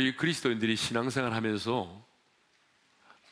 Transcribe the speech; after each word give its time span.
우리 0.00 0.16
그리스도인들이 0.16 0.76
신앙생활 0.76 1.34
하면서 1.34 2.02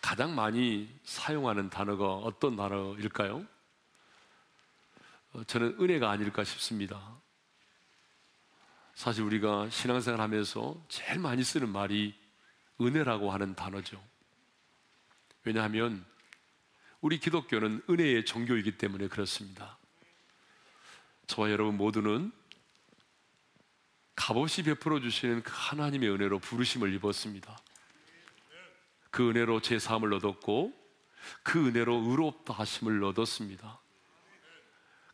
가장 0.02 0.34
많이 0.34 0.86
사용하는 1.02 1.70
단어가 1.70 2.16
어떤 2.16 2.56
단어일까요? 2.56 3.46
어, 5.32 5.44
저는 5.44 5.78
은혜가 5.80 6.10
아닐까 6.10 6.44
싶습니다. 6.44 7.16
사실 8.94 9.22
우리가 9.24 9.70
신앙생활 9.70 10.20
하면서 10.20 10.78
제일 10.90 11.18
많이 11.18 11.42
쓰는 11.42 11.70
말이 11.70 12.14
은혜라고 12.78 13.32
하는 13.32 13.54
단어죠. 13.54 13.98
왜냐하면 15.44 16.04
우리 17.00 17.18
기독교는 17.18 17.82
은혜의 17.88 18.26
종교이기 18.26 18.76
때문에 18.76 19.08
그렇습니다. 19.08 19.78
저와 21.28 21.50
여러분 21.50 21.78
모두는 21.78 22.30
값없이 24.18 24.64
베풀어 24.64 24.98
주시는 24.98 25.44
그 25.44 25.52
하나님의 25.54 26.10
은혜로 26.10 26.40
부르심을 26.40 26.92
입었습니다. 26.94 27.56
그 29.10 29.30
은혜로 29.30 29.62
제 29.62 29.78
삶을 29.78 30.12
얻었고 30.14 30.72
그 31.44 31.68
은혜로 31.68 31.94
의롭다 31.94 32.52
하심을 32.52 33.04
얻었습니다. 33.04 33.78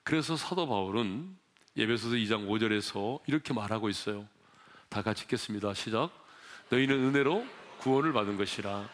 그래서 0.04 0.38
사도 0.38 0.66
바울은 0.66 1.36
예배소서 1.76 2.16
2장 2.16 2.48
5절에서 2.48 3.20
이렇게 3.26 3.52
말하고 3.52 3.90
있어요. 3.90 4.26
다 4.88 5.02
같이 5.02 5.24
읽겠습니다. 5.24 5.74
시작. 5.74 6.10
너희는 6.70 6.96
은혜로 6.96 7.46
구원을 7.80 8.14
받은 8.14 8.38
것이라. 8.38 8.88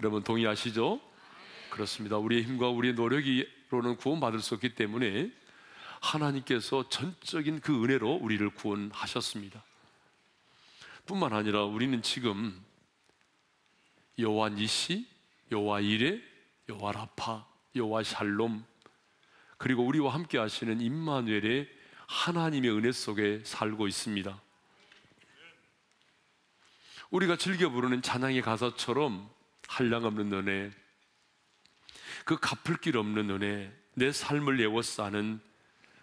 여러분 0.00 0.22
동의하시죠? 0.22 1.00
그렇습니다. 1.70 2.18
우리의 2.18 2.44
힘과 2.44 2.68
우리의 2.68 2.94
노력으로는 2.94 3.96
구원받을 3.96 4.40
수 4.40 4.54
없기 4.54 4.76
때문에 4.76 5.32
하나님께서 6.00 6.88
전적인 6.88 7.60
그 7.60 7.84
은혜로 7.84 8.16
우리를 8.16 8.48
구원하셨습니다. 8.50 9.62
뿐만 11.06 11.32
아니라 11.32 11.64
우리는 11.64 12.02
지금 12.02 12.60
여호와 14.18 14.50
니시, 14.50 15.06
여호와 15.50 15.80
이레, 15.80 16.20
여호와 16.68 16.92
라파, 16.92 17.46
여호와 17.74 18.02
샬롬 18.02 18.64
그리고 19.58 19.84
우리와 19.84 20.14
함께 20.14 20.38
하시는 20.38 20.80
임마누엘의 20.80 21.68
하나님의 22.06 22.70
은혜 22.70 22.92
속에 22.92 23.42
살고 23.44 23.86
있습니다. 23.86 24.40
우리가 27.10 27.36
즐겨 27.36 27.68
부르는 27.68 28.02
찬양의 28.02 28.42
가사처럼 28.42 29.28
한량없는 29.68 30.32
은혜, 30.32 30.72
그 32.24 32.38
갚을 32.38 32.80
길 32.80 32.96
없는 32.96 33.30
은혜, 33.30 33.72
내 33.94 34.12
삶을 34.12 34.60
예워 34.60 34.82
싸는 34.82 35.40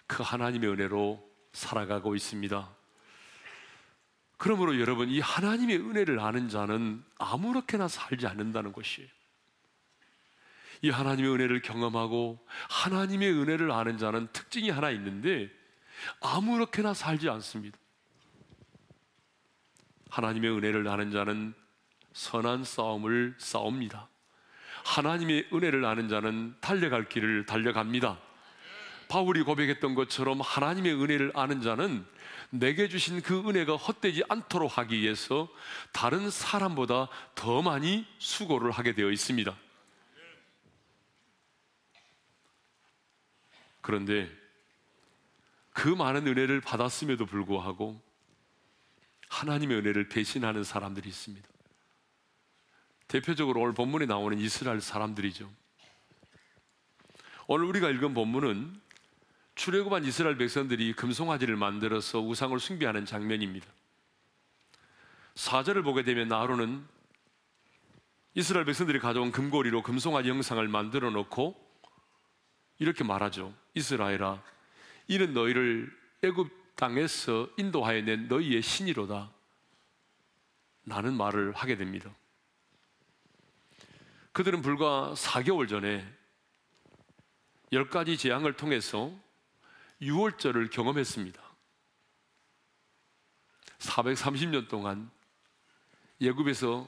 그 0.08 0.24
하나님의 0.24 0.70
은혜로 0.72 1.24
살아가고 1.52 2.16
있습니다. 2.16 2.76
그러므로 4.38 4.80
여러분, 4.80 5.10
이 5.10 5.20
하나님의 5.20 5.78
은혜를 5.78 6.20
아는 6.20 6.48
자는 6.48 7.04
아무렇게나 7.18 7.88
살지 7.88 8.28
않는다는 8.28 8.72
것이에요. 8.72 9.10
이 10.84 10.90
하나님의 10.90 11.32
은혜를 11.32 11.62
경험하고 11.62 12.46
하나님의 12.70 13.32
은혜를 13.32 13.72
아는 13.72 13.98
자는 13.98 14.28
특징이 14.32 14.70
하나 14.70 14.92
있는데 14.92 15.50
아무렇게나 16.22 16.94
살지 16.94 17.30
않습니다. 17.30 17.78
하나님의 20.10 20.52
은혜를 20.52 20.88
아는 20.88 21.12
자는 21.12 21.54
선한 22.14 22.64
싸움을 22.64 23.36
싸웁니다. 23.40 24.08
하나님의 24.86 25.50
은혜를 25.52 25.84
아는 25.84 26.08
자는 26.08 26.56
달려갈 26.62 27.10
길을 27.10 27.46
달려갑니다. 27.46 28.27
바울이 29.08 29.44
고백했던 29.44 29.96
것처럼 29.96 30.42
하나님의 30.42 30.94
은혜를 30.94 31.32
아는 31.36 31.62
자는 31.62 32.06
내게 32.50 32.88
주신 32.88 33.22
그 33.22 33.40
은혜가 33.48 33.76
헛되지 33.76 34.24
않도록 34.30 34.78
하기 34.78 35.00
위해서 35.00 35.50
다른 35.92 36.30
사람보다 36.30 37.10
더 37.36 37.62
많이 37.62 38.06
수고를 38.20 38.72
하게 38.72 38.94
되어 38.94 39.12
있습니다. 39.12 39.56
그런데 43.82 44.30
그 45.72 45.88
많은 45.88 46.28
은혜를 46.28 46.62
받았음에도 46.62 47.26
불구하고 47.26 48.02
하나님의 49.30 49.78
은혜를 49.78 50.10
배신하는 50.10 50.64
사람들이 50.64 51.08
있습니다. 51.08 51.48
대표적으로 53.08 53.62
오늘 53.62 53.74
본문에 53.74 54.06
나오는 54.06 54.38
이스라엘 54.40 54.82
사람들이죠. 54.82 55.50
오늘 57.48 57.66
우리가 57.66 57.90
읽은 57.90 58.14
본문은 58.14 58.82
출애굽한 59.58 60.06
이스라엘 60.06 60.38
백성들이 60.38 60.94
금송아지를 60.94 61.56
만들어서 61.56 62.22
우상을 62.22 62.58
숭배하는 62.60 63.06
장면입니다. 63.06 63.66
사절을 65.34 65.82
보게 65.82 66.04
되면 66.04 66.32
아론은 66.32 66.86
이스라엘 68.36 68.66
백성들이 68.66 69.00
가져온 69.00 69.32
금고리로 69.32 69.82
금송아지 69.82 70.30
형상을 70.30 70.66
만들어 70.68 71.10
놓고 71.10 71.56
이렇게 72.78 73.04
말하죠. 73.04 73.52
이스라엘아, 73.74 74.44
이는 75.08 75.34
너희를 75.34 75.92
애굽 76.24 76.76
땅에서 76.76 77.50
인도하여 77.58 78.04
낸 78.04 78.28
너희의 78.28 78.62
신이로다. 78.62 79.32
나는 80.84 81.16
말을 81.16 81.54
하게 81.54 81.78
됩니다. 81.78 82.14
그들은 84.34 84.62
불과 84.62 85.16
4개월 85.16 85.68
전에 85.68 86.08
열 87.72 87.90
가지 87.90 88.18
재앙을 88.18 88.54
통해서 88.54 89.12
6월절을 90.02 90.72
경험했습니다. 90.72 91.42
430년 93.80 94.68
동안 94.68 95.10
예굽에서 96.22 96.88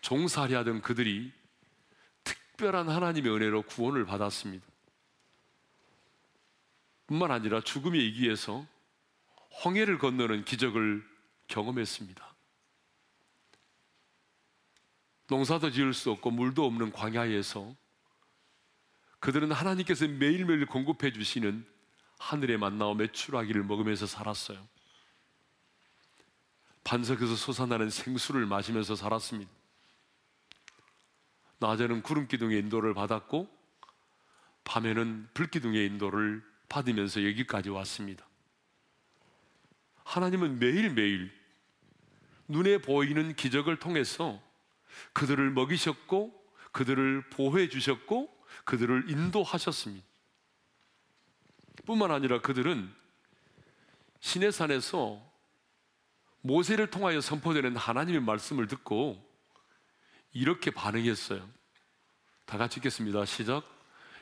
종살이 0.00 0.54
하던 0.54 0.82
그들이 0.82 1.32
특별한 2.24 2.88
하나님의 2.88 3.32
은혜로 3.32 3.62
구원을 3.62 4.04
받았습니다. 4.04 4.64
뿐만 7.06 7.30
아니라 7.30 7.60
죽음에 7.60 7.98
이기해서 7.98 8.66
홍해를 9.64 9.98
건너는 9.98 10.44
기적을 10.44 11.06
경험했습니다. 11.48 12.34
농사도 15.28 15.70
지을 15.70 15.94
수 15.94 16.10
없고 16.10 16.30
물도 16.30 16.64
없는 16.66 16.92
광야에서 16.92 17.74
그들은 19.20 19.52
하나님께서 19.52 20.06
매일매일 20.06 20.66
공급해 20.66 21.12
주시는 21.12 21.66
하늘의 22.24 22.56
만나와 22.56 22.94
매출하기를 22.94 23.64
먹으면서 23.64 24.06
살았어요. 24.06 24.66
반석에서 26.82 27.36
솟아나는 27.36 27.90
생수를 27.90 28.46
마시면서 28.46 28.96
살았습니다. 28.96 29.50
낮에는 31.58 32.02
구름 32.02 32.26
기둥의 32.26 32.60
인도를 32.60 32.94
받았고 32.94 33.48
밤에는 34.64 35.28
불 35.34 35.48
기둥의 35.48 35.86
인도를 35.86 36.42
받으면서 36.70 37.26
여기까지 37.26 37.68
왔습니다. 37.68 38.26
하나님은 40.04 40.58
매일매일 40.58 41.30
눈에 42.48 42.78
보이는 42.78 43.36
기적을 43.36 43.78
통해서 43.78 44.42
그들을 45.12 45.50
먹이셨고 45.50 46.32
그들을 46.72 47.28
보호해 47.30 47.68
주셨고 47.68 48.34
그들을 48.64 49.10
인도하셨습니다. 49.10 50.13
뿐만 51.86 52.10
아니라 52.10 52.40
그들은 52.40 52.92
신의 54.20 54.52
산에서 54.52 55.20
모세를 56.40 56.90
통하여 56.90 57.20
선포되는 57.20 57.76
하나님의 57.76 58.20
말씀을 58.22 58.66
듣고 58.66 59.22
이렇게 60.32 60.70
반응했어요. 60.70 61.48
다 62.46 62.58
같이 62.58 62.78
읽겠습니다. 62.78 63.24
시작. 63.24 63.64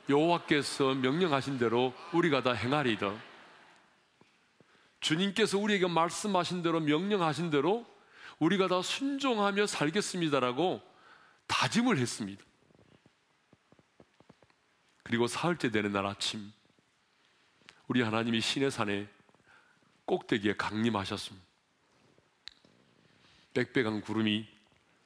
여호와께서 0.09 0.95
명령하신 0.95 1.57
대로 1.57 1.93
우리가 2.13 2.43
다 2.43 2.53
행하리이다. 2.53 3.13
주님께서 4.99 5.57
우리에게 5.57 5.87
말씀하신 5.87 6.63
대로 6.63 6.79
명령하신 6.79 7.49
대로 7.49 7.85
우리가 8.39 8.67
다 8.67 8.81
순종하며 8.81 9.67
살겠습니다라고 9.67 10.81
다짐을 11.47 11.97
했습니다. 11.97 12.43
그리고 15.03 15.27
사흘째 15.27 15.71
되는 15.71 15.91
날 15.91 16.05
아침 16.05 16.51
우리 17.87 18.01
하나님이 18.01 18.41
신의 18.41 18.71
산에 18.71 19.07
꼭대기에 20.05 20.55
강림하셨습니다. 20.55 21.45
빽빽한 23.53 24.01
구름이 24.01 24.47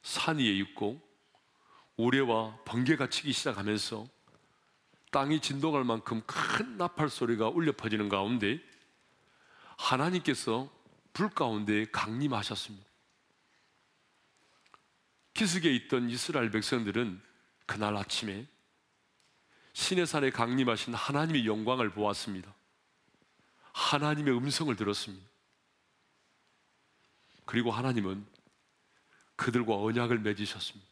산 0.02 0.38
위에 0.38 0.50
있고 0.60 1.00
우레와 1.96 2.58
번개가 2.64 3.10
치기 3.10 3.32
시작하면서 3.32 4.06
땅이 5.10 5.40
진동할 5.40 5.84
만큼 5.84 6.22
큰 6.26 6.76
나팔 6.76 7.08
소리가 7.08 7.48
울려 7.48 7.72
퍼지는 7.72 8.08
가운데 8.08 8.60
하나님께서 9.76 10.70
불 11.12 11.30
가운데 11.30 11.86
강림하셨습니다. 11.90 12.86
기슭에 15.34 15.74
있던 15.74 16.10
이스라엘 16.10 16.50
백성들은 16.50 17.20
그날 17.66 17.96
아침에 17.96 18.46
신의 19.72 20.06
산에 20.06 20.30
강림하신 20.30 20.94
하나님의 20.94 21.46
영광을 21.46 21.90
보았습니다. 21.90 22.52
하나님의 23.78 24.36
음성을 24.36 24.74
들었습니다. 24.74 25.26
그리고 27.44 27.70
하나님은 27.70 28.26
그들과 29.36 29.76
언약을 29.76 30.18
맺으셨습니다. 30.18 30.86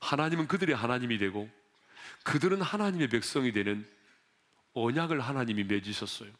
하나님은 0.00 0.48
그들의 0.48 0.74
하나님이 0.74 1.16
되고 1.18 1.48
그들은 2.24 2.60
하나님의 2.60 3.08
백성이 3.08 3.52
되는 3.52 3.88
언약을 4.74 5.20
하나님이 5.20 5.64
맺으셨어요. 5.64 6.30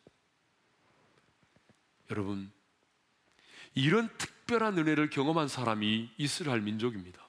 여러분, 2.10 2.52
이런 3.74 4.10
특별한 4.18 4.76
은혜를 4.76 5.10
경험한 5.10 5.48
사람이 5.48 6.10
이스라엘 6.18 6.60
민족입니다. 6.60 7.26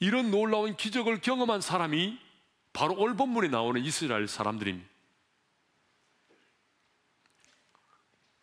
이런 0.00 0.30
놀라운 0.30 0.76
기적을 0.76 1.20
경험한 1.20 1.60
사람이 1.60 2.18
바로 2.72 2.94
올 2.96 3.14
본문에 3.14 3.48
나오는 3.48 3.80
이스라엘 3.84 4.26
사람들입니다. 4.26 4.93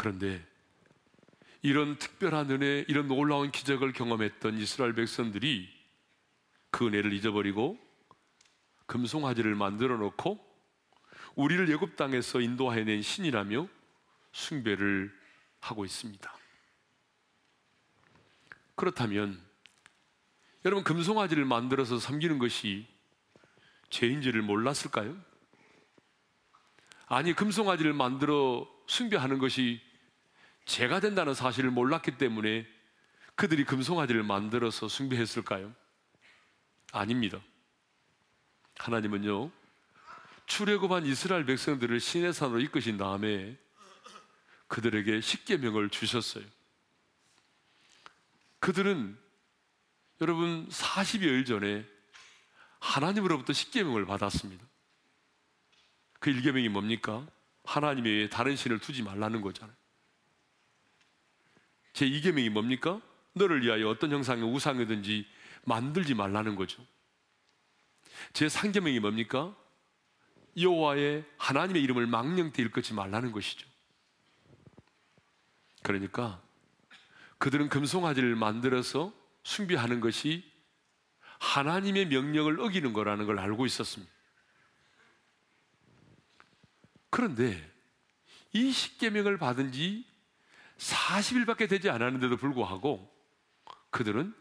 그런데 0.02 0.44
이런 1.62 1.96
특별한 2.00 2.50
은혜, 2.50 2.84
이런 2.88 3.08
놀라운 3.08 3.52
기적을 3.52 3.94
경험했던 3.94 4.58
이스라엘 4.58 4.96
백성들이 4.96 5.70
그 6.72 6.88
은혜를 6.88 7.14
잊어버리고 7.14 7.78
금송아지를 8.88 9.54
만들어 9.54 9.98
놓고 9.98 10.44
우리를 11.36 11.70
예굽 11.70 11.98
땅에서 11.98 12.42
인도해낸 12.42 13.04
신이라며 13.04 13.68
숭배를 14.32 15.16
하고 15.60 15.86
있습니다. 15.86 16.34
그렇다면 18.74 19.40
여러분 20.66 20.84
금송아지를 20.84 21.46
만들어서 21.46 22.00
섬기는 22.00 22.40
것이 22.40 22.88
죄인지를 23.92 24.42
몰랐을까요? 24.42 25.16
아니 27.06 27.34
금송아지를 27.34 27.94
만들어 27.94 28.68
숭배하는 28.88 29.40
것이 29.40 29.80
죄가 30.72 31.02
된다는 31.02 31.34
사실을 31.34 31.70
몰랐기 31.70 32.18
때문에 32.18 32.66
그들이 33.36 33.66
금송아지를 33.66 34.24
만들어서 34.24 34.88
숭배했을까요? 34.88 35.74
아닙니다. 36.94 37.42
하나님은요 38.78 39.52
출애굽한 40.46 41.06
이스라엘 41.06 41.46
백성들을 41.46 42.00
신의 42.00 42.34
산으로 42.34 42.62
이끄신 42.62 42.98
다음에 42.98 43.58
그들에게 44.70 45.20
십계명을 45.20 45.90
주셨어요. 45.90 46.46
그들은 48.60 49.18
여러분 50.22 50.70
40여일 50.70 51.46
전에 51.46 51.86
하나님으로부터 52.80 53.52
십계명을 53.52 54.06
받았습니다. 54.06 54.66
그 56.22 56.30
일계명이 56.30 56.70
뭡니까? 56.70 57.28
하나님 57.66 58.06
외에 58.06 58.30
다른 58.30 58.56
신을 58.56 58.80
두지 58.80 59.04
말라는 59.04 59.42
거잖아요. 59.42 59.81
제 61.94 62.06
이계명이 62.06 62.50
뭡니까? 62.50 63.02
너를 63.34 63.64
위하여 63.64 63.90
어떤 63.90 64.12
형상의 64.12 64.44
우상이든지 64.44 65.26
만들지 65.64 66.14
말라는 66.14 66.56
거죠. 66.56 66.86
제 68.34 68.50
상계명이 68.50 69.00
뭡니까? 69.00 69.56
여호와의 70.58 71.26
하나님의 71.38 71.82
이름을 71.84 72.08
망령되 72.08 72.62
일컫지 72.62 72.94
말라는 72.94 73.32
것이죠. 73.32 73.68
그러니까 75.84 76.42
그들은 77.38 77.70
금송아지를 77.70 78.36
만들어서 78.36 79.14
숭배하는 79.44 80.00
것이 80.00 80.50
하나님의 81.40 82.08
명령을 82.08 82.60
어기는 82.60 82.94
거라는 82.94 83.26
걸 83.26 83.40
알고 83.40 83.66
있었습니다. 83.66 84.12
그런데 87.10 87.72
이 88.54 88.72
십계명을 88.72 89.38
받은 89.38 89.72
지 89.72 90.06
40일밖에 90.82 91.70
되지 91.70 91.90
않았는데도 91.90 92.38
불구하고 92.38 93.08
그들은 93.92 94.34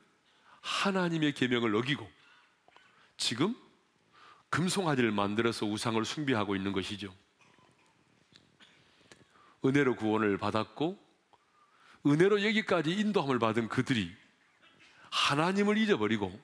하나님의 0.63 1.35
계명을 1.35 1.75
어기고 1.77 2.11
지금 3.17 3.55
금송아지를 4.49 5.13
만들어서 5.13 5.67
우상을 5.67 6.03
숭배하고 6.05 6.57
있는 6.57 6.73
것이죠. 6.73 7.15
은혜로 9.65 9.97
구원을 9.97 10.39
받았고 10.39 10.99
은혜로 12.07 12.43
여기까지 12.43 12.91
인도함을 12.91 13.39
받은 13.39 13.69
그들이 13.69 14.11
하나님을 15.11 15.77
잊어버리고 15.77 16.41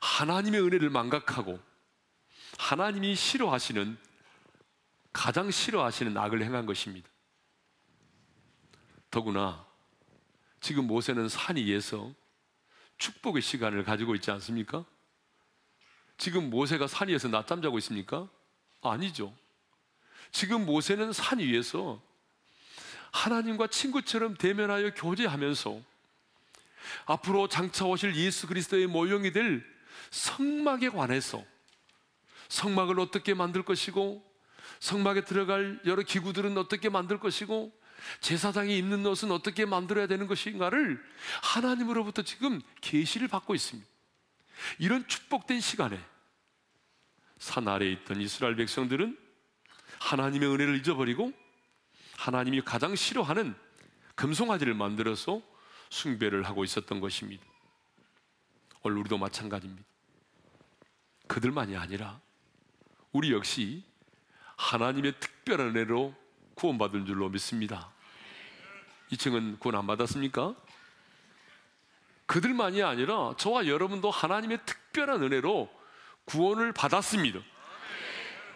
하나님의 0.00 0.62
은혜를 0.62 0.88
망각하고 0.88 1.60
하나님이 2.58 3.14
싫어하시는 3.14 3.98
가장 5.12 5.50
싫어하시는 5.50 6.16
악을 6.16 6.42
행한 6.42 6.64
것입니다. 6.64 7.09
더구나 9.10 9.66
지금 10.60 10.86
모세는 10.86 11.28
산 11.28 11.56
위에서 11.56 12.12
축복의 12.98 13.42
시간을 13.42 13.84
가지고 13.84 14.14
있지 14.14 14.30
않습니까? 14.30 14.84
지금 16.18 16.50
모세가 16.50 16.86
산 16.86 17.08
위에서 17.08 17.28
낮잠 17.28 17.62
자고 17.62 17.78
있습니까? 17.78 18.28
아니죠. 18.82 19.34
지금 20.30 20.66
모세는 20.66 21.12
산 21.12 21.38
위에서 21.38 22.00
하나님과 23.10 23.68
친구처럼 23.68 24.36
대면하여 24.36 24.94
교제하면서 24.94 25.80
앞으로 27.06 27.48
장차 27.48 27.86
오실 27.86 28.14
예수 28.16 28.46
그리스도의 28.46 28.86
모형이 28.86 29.32
될 29.32 29.64
성막에 30.10 30.90
관해서 30.90 31.44
성막을 32.48 33.00
어떻게 33.00 33.34
만들 33.34 33.64
것이고 33.64 34.24
성막에 34.78 35.24
들어갈 35.24 35.80
여러 35.86 36.02
기구들은 36.02 36.56
어떻게 36.58 36.88
만들 36.88 37.18
것이고 37.18 37.72
제사장이 38.20 38.76
입는 38.78 39.04
옷은 39.06 39.30
어떻게 39.30 39.64
만들어야 39.64 40.06
되는 40.06 40.26
것인가를 40.26 41.02
하나님으로부터 41.42 42.22
지금 42.22 42.60
계시를 42.80 43.28
받고 43.28 43.54
있습니다. 43.54 43.88
이런 44.78 45.06
축복된 45.08 45.60
시간에 45.60 45.98
산 47.38 47.66
아래에 47.66 47.90
있던 47.92 48.20
이스라엘 48.20 48.56
백성들은 48.56 49.18
하나님의 50.00 50.48
은혜를 50.48 50.76
잊어버리고 50.78 51.32
하나님이 52.16 52.60
가장 52.62 52.94
싫어하는 52.94 53.54
금송아지를 54.14 54.74
만들어서 54.74 55.42
숭배를 55.88 56.42
하고 56.44 56.64
있었던 56.64 57.00
것입니다. 57.00 57.44
오늘 58.82 58.98
우리도 58.98 59.18
마찬가지입니다. 59.18 59.84
그들만이 61.26 61.76
아니라 61.76 62.20
우리 63.12 63.32
역시 63.32 63.84
하나님의 64.56 65.18
특별한 65.20 65.68
은혜로 65.68 66.14
구원받은 66.60 67.06
줄로 67.06 67.30
믿습니다. 67.30 67.90
이 69.08 69.16
층은 69.16 69.58
구원 69.58 69.76
안 69.76 69.86
받았습니까? 69.86 70.54
그들만이 72.26 72.82
아니라 72.82 73.34
저와 73.38 73.66
여러분도 73.66 74.10
하나님의 74.10 74.60
특별한 74.66 75.22
은혜로 75.22 75.70
구원을 76.26 76.72
받았습니다. 76.72 77.40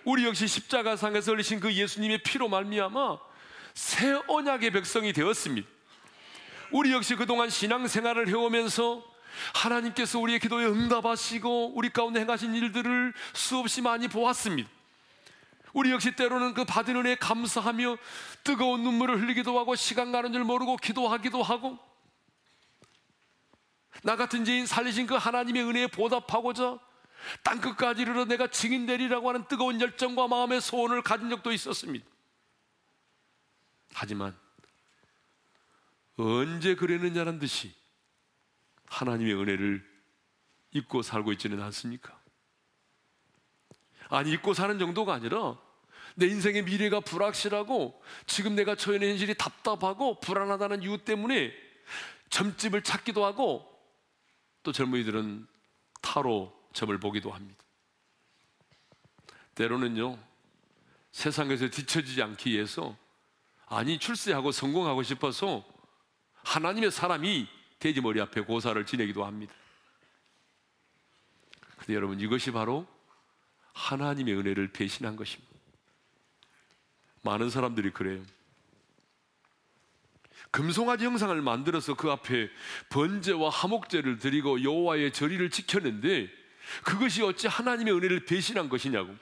우리 0.04 0.26
역시 0.26 0.46
십자가상에서 0.46 1.32
흘리신 1.32 1.61
그 1.61 1.73
예수님의 1.73 2.23
피로 2.23 2.46
말미암아 2.49 3.18
새 3.73 4.20
언약의 4.28 4.70
백성이 4.73 5.14
되었습니다. 5.14 5.66
우리 6.73 6.92
역시 6.92 7.16
그동안 7.16 7.49
신앙생활을 7.49 8.28
해오면서 8.28 9.02
하나님께서 9.54 10.18
우리의 10.18 10.40
기도에 10.40 10.66
응답하시고 10.66 11.73
우리 11.75 11.88
가운데 11.88 12.20
행하신 12.20 12.54
일들을 12.54 13.14
수없이 13.32 13.80
많이 13.80 14.08
보았습니다. 14.08 14.68
우리 15.74 15.90
역시 15.90 16.14
때로는 16.14 16.54
그 16.54 16.64
받은 16.64 16.96
은혜에 16.96 17.16
감사하며 17.16 17.98
뜨거운 18.44 18.84
눈물을 18.84 19.20
흘리기도 19.20 19.58
하고 19.58 19.74
시간 19.74 20.12
가는 20.12 20.32
줄 20.32 20.44
모르고 20.44 20.76
기도하기도 20.76 21.42
하고 21.42 21.78
나 24.02 24.16
같은 24.16 24.44
죄인 24.44 24.66
살리신 24.66 25.06
그 25.06 25.14
하나님의 25.16 25.64
은혜에 25.64 25.86
보답하고자 25.88 26.78
땅끝까지 27.42 28.02
이르러 28.02 28.24
내가 28.24 28.46
증인 28.46 28.86
되리라고 28.86 29.28
하는 29.28 29.46
뜨거운 29.48 29.80
열정과 29.80 30.28
마음의 30.28 30.60
소원을 30.60 31.02
가진 31.02 31.28
적도 31.28 31.52
있었습니다. 31.52 32.06
하지만 33.92 34.36
언제 36.16 36.76
그랬느냐는 36.76 37.40
듯이 37.40 37.74
하나님의 38.86 39.34
은혜를 39.34 39.94
잊고 40.72 41.02
살고 41.02 41.32
있지는 41.32 41.60
않습니까? 41.62 42.16
아니 44.08 44.32
잊고 44.32 44.54
사는 44.54 44.78
정도가 44.78 45.14
아니라 45.14 45.63
내 46.14 46.26
인생의 46.26 46.62
미래가 46.62 47.00
불확실하고 47.00 48.00
지금 48.26 48.54
내가 48.54 48.75
처해 48.75 48.97
있는 48.97 49.11
현실이 49.11 49.35
답답하고 49.35 50.21
불안하다는 50.21 50.83
이유 50.83 50.99
때문에 50.99 51.52
점집을 52.30 52.83
찾기도 52.83 53.25
하고 53.25 53.68
또 54.62 54.73
젊은이들은 54.73 55.47
타로 56.00 56.52
점을 56.73 56.97
보기도 56.99 57.30
합니다. 57.30 57.62
때로는요, 59.54 60.18
세상에서 61.12 61.68
뒤처지지 61.68 62.23
않기 62.23 62.50
위해서 62.52 62.97
아니 63.66 63.99
출세하고 63.99 64.52
성공하고 64.52 65.02
싶어서 65.02 65.64
하나님의 66.44 66.90
사람이 66.90 67.49
돼지머리 67.78 68.21
앞에 68.21 68.42
고사를 68.42 68.85
지내기도 68.87 69.25
합니다. 69.25 69.54
근데 71.76 71.94
여러분 71.94 72.21
이것이 72.21 72.50
바로 72.50 72.87
하나님의 73.73 74.35
은혜를 74.35 74.73
배신한 74.73 75.16
것입니다. 75.16 75.53
많은 77.24 77.50
사람들이 77.50 77.90
그래요. 77.90 78.22
금송아지 80.50 81.04
형상을 81.04 81.40
만들어서 81.42 81.94
그 81.94 82.10
앞에 82.10 82.48
번제와 82.90 83.50
화목제를 83.50 84.18
드리고 84.18 84.62
여호와의 84.62 85.12
절의를 85.12 85.50
지켰는데 85.50 86.30
그것이 86.84 87.22
어찌 87.22 87.48
하나님의 87.48 87.92
은혜를 87.94 88.24
배신한 88.24 88.68
것이냐고. 88.68 89.14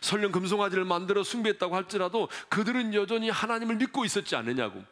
설령 0.00 0.32
금송아지를 0.32 0.84
만들어 0.84 1.22
숭배했다고 1.24 1.74
할지라도 1.74 2.28
그들은 2.48 2.94
여전히 2.94 3.30
하나님을 3.30 3.76
믿고 3.76 4.04
있었지 4.04 4.36
않느냐고. 4.36 4.84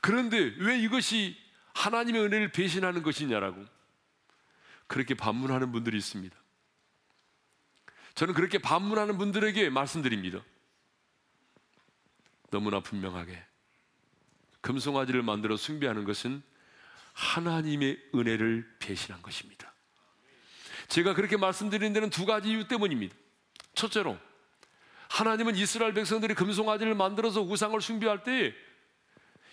그런데 0.00 0.54
왜 0.58 0.78
이것이 0.78 1.36
하나님의 1.74 2.22
은혜를 2.22 2.52
배신하는 2.52 3.02
것이냐라고. 3.02 3.64
그렇게 4.86 5.14
반문하는 5.14 5.72
분들이 5.72 5.96
있습니다. 5.98 6.36
저는 8.16 8.34
그렇게 8.34 8.58
반문하는 8.58 9.16
분들에게 9.16 9.70
말씀드립니다. 9.70 10.40
너무나 12.50 12.80
분명하게 12.80 13.40
금송아지를 14.60 15.22
만들어 15.22 15.56
숭배하는 15.56 16.04
것은 16.04 16.42
하나님의 17.12 18.02
은혜를 18.14 18.76
배신한 18.80 19.22
것입니다. 19.22 19.72
제가 20.88 21.14
그렇게 21.14 21.36
말씀드리는 21.36 21.92
데는 21.92 22.10
두 22.10 22.26
가지 22.26 22.50
이유 22.50 22.66
때문입니다. 22.66 23.14
첫째로 23.74 24.18
하나님은 25.08 25.54
이스라엘 25.54 25.94
백성들이 25.94 26.34
금송아지를 26.34 26.96
만들어서 26.96 27.40
우상을 27.42 27.80
숭배할 27.80 28.24
때 28.24 28.66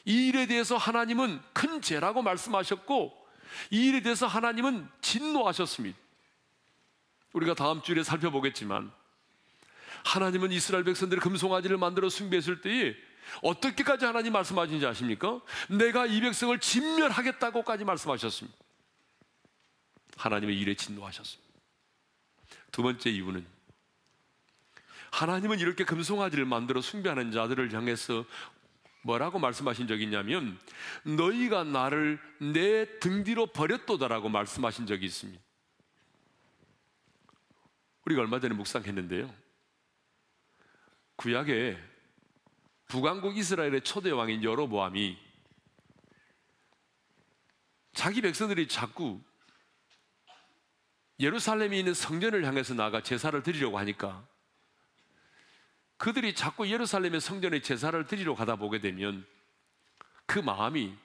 이 0.06 0.28
일에 0.28 0.46
대해서 0.48 0.76
하나님은 0.76 1.42
큰 1.54 1.82
죄라고 1.82 2.22
말씀하셨고 2.22 3.14
이 3.72 3.88
일에 3.88 4.02
대해서 4.02 4.28
하나님은 4.28 4.90
진노하셨습니다. 5.02 5.98
우리가 7.34 7.54
다음 7.56 7.82
주에 7.82 8.02
살펴보겠지만 8.04 8.92
하나님은 10.06 10.52
이스라엘 10.52 10.84
백성들이 10.84 11.20
금송아지를 11.22 11.78
만들어 11.78 12.10
숭배했을 12.10 12.62
때에 12.62 12.96
어떻게까지 13.42 14.06
하나님 14.06 14.34
말씀하신지 14.34 14.86
아십니까? 14.86 15.42
내가 15.70 16.06
이 16.06 16.20
백성을 16.22 16.58
진멸하겠다고까지 16.60 17.86
말씀하셨습니다. 17.86 18.58
하나님의 20.18 20.60
일에 20.60 20.76
진노하셨습니다. 20.76 21.54
두 22.72 22.84
번째 22.84 23.10
이유는 23.10 23.46
하나님은 25.12 25.60
이렇게 25.60 25.86
금송아지를 25.86 26.46
만들어 26.46 26.82
숭배하는 26.82 27.32
자들을 27.32 27.74
향해서 27.74 28.26
뭐라고 29.04 29.38
말씀하신 29.40 29.88
적이 29.88 30.06
있냐면 30.06 30.60
너희가 31.04 31.64
나를 31.64 32.20
내 32.40 33.00
등 33.00 33.24
뒤로 33.24 33.48
버렸도다라고 33.48 34.30
말씀하신 34.30 34.88
적이 34.88 35.06
있습니다. 35.06 35.42
우리가 38.06 38.22
얼마 38.22 38.40
전에 38.40 38.54
묵상했는데요. 38.56 39.34
구약에 41.16 41.78
북왕국 42.88 43.38
이스라엘의 43.38 43.82
초대 43.82 44.12
왕인 44.12 44.44
여로보암이 44.44 45.18
자기 47.94 48.22
백성들이 48.22 48.68
자꾸 48.68 49.22
예루살렘에 51.20 51.78
있는 51.78 51.94
성전을 51.94 52.46
향해서 52.46 52.74
나가 52.74 53.02
제사를 53.02 53.42
드리려고 53.44 53.78
하니까 53.78 54.28
그들이 55.98 56.36
자꾸 56.36 56.70
예루살렘의 56.70 57.22
성전에 57.22 57.62
제사를 57.62 58.06
드리러 58.06 58.36
가다 58.36 58.58
보게 58.58 58.82
되면 58.82 59.26
그 60.26 60.40
마음이 60.40 60.98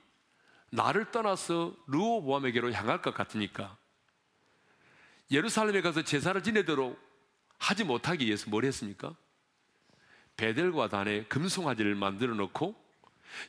나를 0.71 1.11
떠나서 1.11 1.77
르호보암에게로 1.87 2.73
향할 2.73 3.01
것 3.01 3.15
같으니까 3.15 3.77
예루살렘에 5.31 5.83
가서 5.83 6.03
제사를 6.03 6.41
지내도록 6.43 6.99
하지 7.59 7.85
못하기 7.85 8.25
위해서 8.27 8.49
뭘 8.49 8.65
했습니까? 8.65 9.15
베델과 10.37 10.89
단에 10.89 11.25
금송아지를 11.25 11.95
만들어 11.95 12.35
놓고 12.35 12.75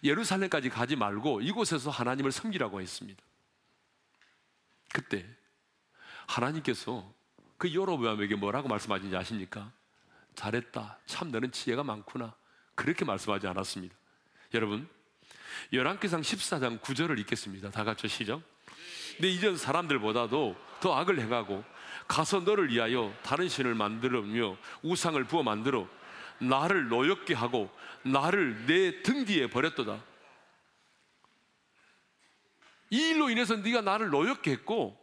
예루살렘까지 0.04 0.70
가지 0.70 0.96
말고 0.96 1.42
이곳에서 1.42 1.90
하나님을 1.90 2.32
섬기라고 2.32 2.82
했습니다. 2.82 3.24
그때 4.92 5.26
하나님께서 6.28 7.14
그 7.58 7.74
여로보암에게 7.74 8.36
뭐라고 8.36 8.68
말씀하신지 8.68 9.16
아십니까? 9.16 9.72
잘했다. 10.36 11.00
참 11.06 11.32
너는 11.32 11.52
지혜가 11.52 11.84
많구나. 11.84 12.36
그렇게 12.76 13.06
말씀하지 13.06 13.48
않았습니다. 13.48 13.96
여러분, 14.54 14.88
열왕기상 15.74 16.22
14장 16.22 16.80
9절을 16.80 17.20
읽겠습니다. 17.20 17.70
다 17.72 17.84
같이 17.84 18.08
시작. 18.08 18.42
내 19.20 19.28
이전 19.28 19.58
사람들보다도 19.58 20.56
더 20.80 20.96
악을 20.96 21.20
행하고 21.20 21.64
가서 22.08 22.40
너를 22.40 22.70
위하여 22.72 23.14
다른 23.24 23.50
신을 23.50 23.76
만들며 23.76 24.58
우상을 24.84 25.22
부어 25.26 25.44
만들어 25.44 25.88
나를 26.40 26.88
노엽게 26.88 27.34
하고 27.34 27.70
나를 28.04 28.66
내 28.66 29.02
등 29.04 29.26
뒤에 29.26 29.48
버렸도다. 29.48 30.02
이 32.92 33.10
일로 33.10 33.30
인해서 33.30 33.56
네가 33.56 33.82
나를 33.82 34.10
노엽게 34.10 34.52
했고 34.52 34.98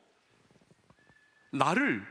나를 1.53 2.05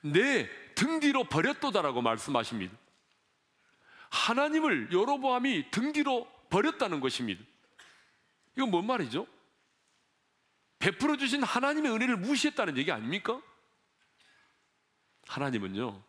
내 0.00 0.48
등 0.74 1.00
뒤로 1.00 1.24
버렸도다라고 1.24 2.02
말씀하십니다. 2.02 2.76
하나님을 4.10 4.92
여로보암이 4.92 5.70
등 5.70 5.92
뒤로 5.92 6.26
버렸다는 6.50 7.00
것입니다. 7.00 7.42
이건 8.56 8.70
뭔 8.70 8.86
말이죠? 8.86 9.26
베풀어 10.82 11.16
주신 11.16 11.44
하나님의 11.44 11.92
은혜를 11.92 12.16
무시했다는 12.16 12.76
얘기 12.76 12.90
아닙니까? 12.90 13.40
하나님은요. 15.28 16.02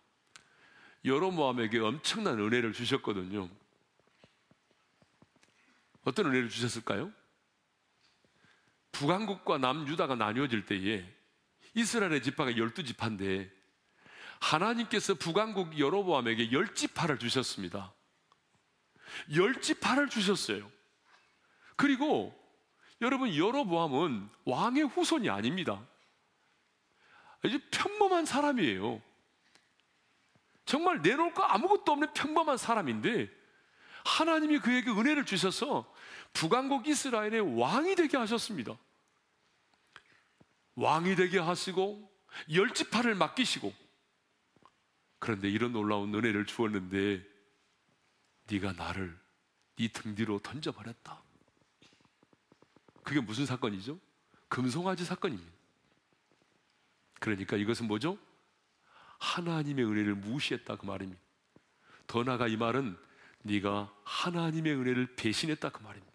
여로모암에게 1.05 1.77
엄청난 1.77 2.39
은혜를 2.39 2.73
주셨거든요. 2.73 3.51
어떤 6.05 6.25
은혜를 6.25 6.49
주셨을까요? 6.49 7.11
북한국과 8.91 9.59
남유다가 9.59 10.15
나뉘어질 10.15 10.65
때에 10.65 11.07
이스라엘의 11.75 12.23
지파가 12.23 12.57
열두 12.57 12.83
지파인데 12.83 13.51
하나님께서 14.39 15.13
북한국 15.13 15.77
여로보암에게 15.77 16.51
열 16.51 16.73
지파를 16.73 17.19
주셨습니다. 17.19 17.93
열 19.35 19.61
지파를 19.61 20.09
주셨어요. 20.09 20.71
그리고 21.75 22.42
여러분 23.03 23.35
여로보암은 23.35 24.29
왕의 24.45 24.83
후손이 24.83 25.29
아닙니다. 25.29 25.85
아주 27.43 27.59
평범한 27.69 28.25
사람이에요. 28.25 29.01
정말 30.65 31.01
내놓을 31.01 31.33
거 31.33 31.43
아무것도 31.43 31.91
없는 31.91 32.13
평범한 32.13 32.57
사람인데 32.57 33.29
하나님이 34.05 34.59
그에게 34.59 34.89
은혜를 34.89 35.25
주셔서 35.25 35.91
북왕국 36.31 36.87
이스라엘의 36.87 37.59
왕이 37.59 37.95
되게 37.95 38.17
하셨습니다. 38.17 38.77
왕이 40.75 41.15
되게 41.17 41.39
하시고 41.39 42.09
열지파를 42.51 43.15
맡기시고 43.15 43.73
그런데 45.19 45.49
이런 45.49 45.73
놀라운 45.73 46.13
은혜를 46.15 46.45
주었는데 46.45 47.21
네가 48.49 48.73
나를 48.73 49.17
네 49.75 49.87
등 49.89 50.15
뒤로 50.15 50.39
던져버렸다. 50.39 51.22
그게 53.03 53.19
무슨 53.19 53.45
사건이죠? 53.45 53.99
금송아지 54.47 55.05
사건입니다. 55.05 55.51
그러니까 57.19 57.57
이것은 57.57 57.87
뭐죠? 57.87 58.17
하나님의 59.19 59.85
은혜를 59.85 60.15
무시했다 60.15 60.75
그 60.75 60.85
말입니다. 60.85 61.21
더 62.07 62.23
나아가 62.23 62.47
이 62.47 62.57
말은 62.57 62.97
네가 63.43 63.93
하나님의 64.03 64.73
은혜를 64.73 65.15
배신했다 65.15 65.69
그 65.69 65.81
말입니다. 65.81 66.13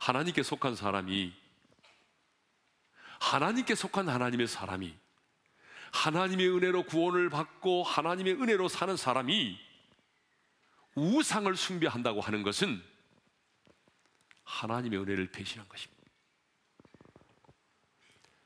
하나님께 0.00 0.42
속한 0.42 0.76
사람이 0.76 1.32
하나님께 3.20 3.74
속한 3.74 4.08
하나님의 4.08 4.46
사람이 4.46 4.94
하나님의 5.92 6.48
은혜로 6.48 6.84
구원을 6.84 7.30
받고 7.30 7.82
하나님의 7.82 8.34
은혜로 8.34 8.68
사는 8.68 8.96
사람이 8.96 9.58
우상을 10.94 11.54
숭배한다고 11.54 12.20
하는 12.20 12.42
것은 12.42 12.82
하나님의 14.48 14.98
은혜를 14.98 15.30
배신한 15.30 15.68
것입니다. 15.68 16.02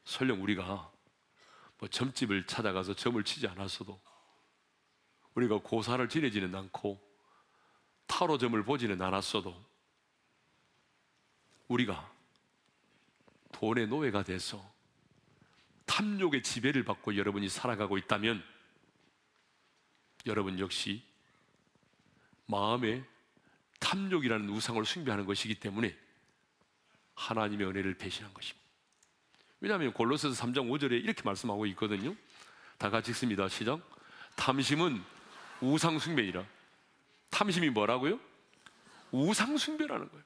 설령 0.04 0.42
우리가 0.42 0.90
뭐 1.78 1.88
점집을 1.88 2.46
찾아가서 2.46 2.94
점을 2.94 3.22
치지 3.22 3.46
않았어도 3.46 4.00
우리가 5.34 5.60
고사를 5.62 6.06
지내지는 6.08 6.54
않고 6.54 7.00
타로 8.06 8.36
점을 8.36 8.62
보지는 8.64 9.00
않았어도 9.00 9.54
우리가 11.68 12.12
돈의 13.52 13.86
노예가 13.86 14.24
돼서 14.24 14.62
탐욕의 15.86 16.42
지배를 16.42 16.84
받고 16.84 17.16
여러분이 17.16 17.48
살아가고 17.48 17.96
있다면 17.96 18.44
여러분 20.26 20.58
역시 20.58 21.02
마음에 22.46 23.04
탐욕이라는 23.82 24.48
우상을 24.48 24.82
숭배하는 24.84 25.26
것이기 25.26 25.56
때문에 25.56 25.94
하나님의 27.14 27.66
은혜를 27.66 27.98
배신한 27.98 28.32
것입니다. 28.32 28.62
왜냐하면 29.60 29.92
골로새서 29.92 30.34
3장 30.34 30.68
5절에 30.70 30.92
이렇게 30.92 31.22
말씀하고 31.22 31.66
있거든요. 31.66 32.14
다 32.78 32.90
같이 32.90 33.10
읽습니다. 33.10 33.48
시작. 33.48 33.80
탐심은 34.36 35.02
우상 35.60 35.98
숭배이라. 35.98 36.44
탐심이 37.30 37.70
뭐라고요? 37.70 38.18
우상 39.10 39.56
숭배라는 39.56 40.08
거예요. 40.08 40.24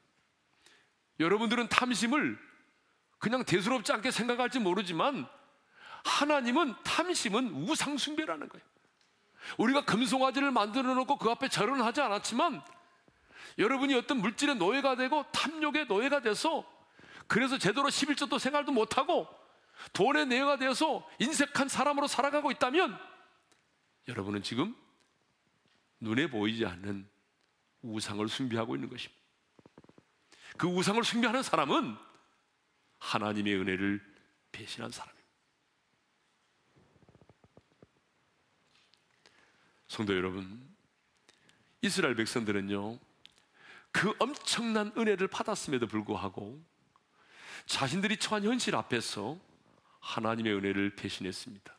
여러분들은 1.19 1.69
탐심을 1.69 2.39
그냥 3.19 3.45
대수롭지 3.45 3.93
않게 3.93 4.11
생각할지 4.11 4.59
모르지만 4.59 5.27
하나님은 6.05 6.75
탐심은 6.85 7.69
우상 7.69 7.99
숭배라는 7.99 8.49
거예요. 8.49 8.65
우리가 9.59 9.85
금송아지를 9.85 10.51
만들어 10.51 10.95
놓고 10.95 11.19
그 11.19 11.31
앞에 11.31 11.49
절은 11.49 11.81
하지 11.81 12.01
않았지만 12.01 12.63
여러분이 13.59 13.95
어떤 13.95 14.21
물질의 14.21 14.57
노예가 14.57 14.97
되고 14.97 15.25
탐욕의 15.33 15.87
노예가 15.87 16.21
돼서 16.21 16.65
그래서 17.27 17.59
제대로 17.59 17.89
11조도 17.89 18.39
생활도 18.39 18.73
못하고 18.73 19.29
돈의 19.93 20.27
노예가 20.27 20.59
되어서 20.59 21.09
인색한 21.19 21.69
사람으로 21.69 22.07
살아가고 22.07 22.51
있다면 22.53 22.99
여러분은 24.09 24.43
지금 24.43 24.75
눈에 26.01 26.29
보이지 26.29 26.65
않는 26.67 27.09
우상을 27.83 28.27
숭배하고 28.29 28.77
있는 28.77 28.89
것입니다. 28.89 29.23
그 30.57 30.67
우상을 30.67 31.03
숭배하는 31.05 31.43
사람은 31.43 31.97
하나님의 32.99 33.55
은혜를 33.57 34.01
배신한 34.53 34.91
사람입니다. 34.91 35.17
성도 39.89 40.15
여러분, 40.17 40.75
이스라엘 41.83 42.15
백성들은요, 42.17 42.99
그 43.97 44.15
엄청난 44.19 44.93
은혜를 44.95 45.27
받았음에도 45.27 45.87
불구하고 45.87 46.63
자신들이 47.65 48.19
처한 48.19 48.45
현실 48.45 48.77
앞에서 48.77 49.39
하나님의 50.01 50.53
은혜를 50.53 50.97
배신했습니다. 50.97 51.75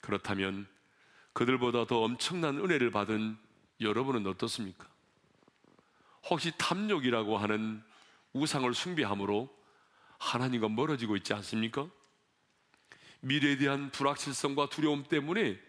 그렇다면 0.00 0.68
그들보다 1.32 1.86
더 1.86 2.02
엄청난 2.02 2.58
은혜를 2.58 2.92
받은 2.92 3.36
여러분은 3.80 4.28
어떻습니까? 4.28 4.88
혹시 6.30 6.52
탐욕이라고 6.56 7.36
하는 7.36 7.82
우상을 8.32 8.72
숭배함으로 8.72 9.52
하나님과 10.20 10.68
멀어지고 10.68 11.16
있지 11.16 11.34
않습니까? 11.34 11.88
미래에 13.22 13.56
대한 13.56 13.90
불확실성과 13.90 14.68
두려움 14.68 15.02
때문에 15.02 15.60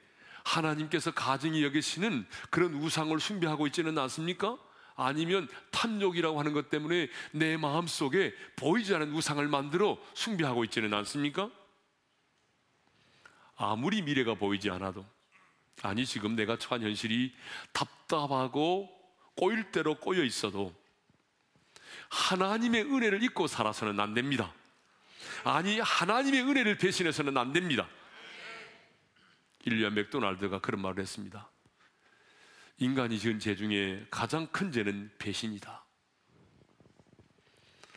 하나님께서 0.43 1.09
가증히 1.09 1.63
여기시는 1.63 2.27
그런 2.51 2.75
우상을 2.75 3.19
숭배하고 3.19 3.65
있지는 3.65 3.97
않습니까? 3.97 4.59
아니면 4.95 5.47
탐욕이라고 5.71 6.39
하는 6.39 6.53
것 6.53 6.69
때문에 6.69 7.09
내 7.31 7.57
마음 7.57 7.87
속에 7.87 8.33
보이지 8.55 8.93
않는 8.95 9.13
우상을 9.13 9.45
만들어 9.47 9.97
숭배하고 10.13 10.63
있지는 10.65 10.93
않습니까? 10.93 11.49
아무리 13.55 14.01
미래가 14.01 14.35
보이지 14.35 14.69
않아도 14.69 15.05
아니 15.81 16.05
지금 16.05 16.35
내가 16.35 16.57
처한 16.57 16.81
현실이 16.81 17.33
답답하고 17.71 18.89
꼬일 19.35 19.71
대로 19.71 19.95
꼬여 19.95 20.23
있어도 20.23 20.73
하나님의 22.09 22.83
은혜를 22.83 23.23
잊고 23.23 23.47
살아서는 23.47 23.99
안 23.99 24.13
됩니다. 24.13 24.53
아니 25.43 25.79
하나님의 25.79 26.41
은혜를 26.43 26.77
배신해서는 26.77 27.37
안 27.37 27.53
됩니다. 27.53 27.87
일리안 29.65 29.93
맥도날드가 29.93 30.59
그런 30.59 30.81
말을 30.81 31.01
했습니다. 31.01 31.49
인간이 32.77 33.19
지은 33.19 33.39
죄 33.39 33.55
중에 33.55 34.05
가장 34.09 34.47
큰 34.47 34.71
죄는 34.71 35.11
배신이다. 35.17 35.83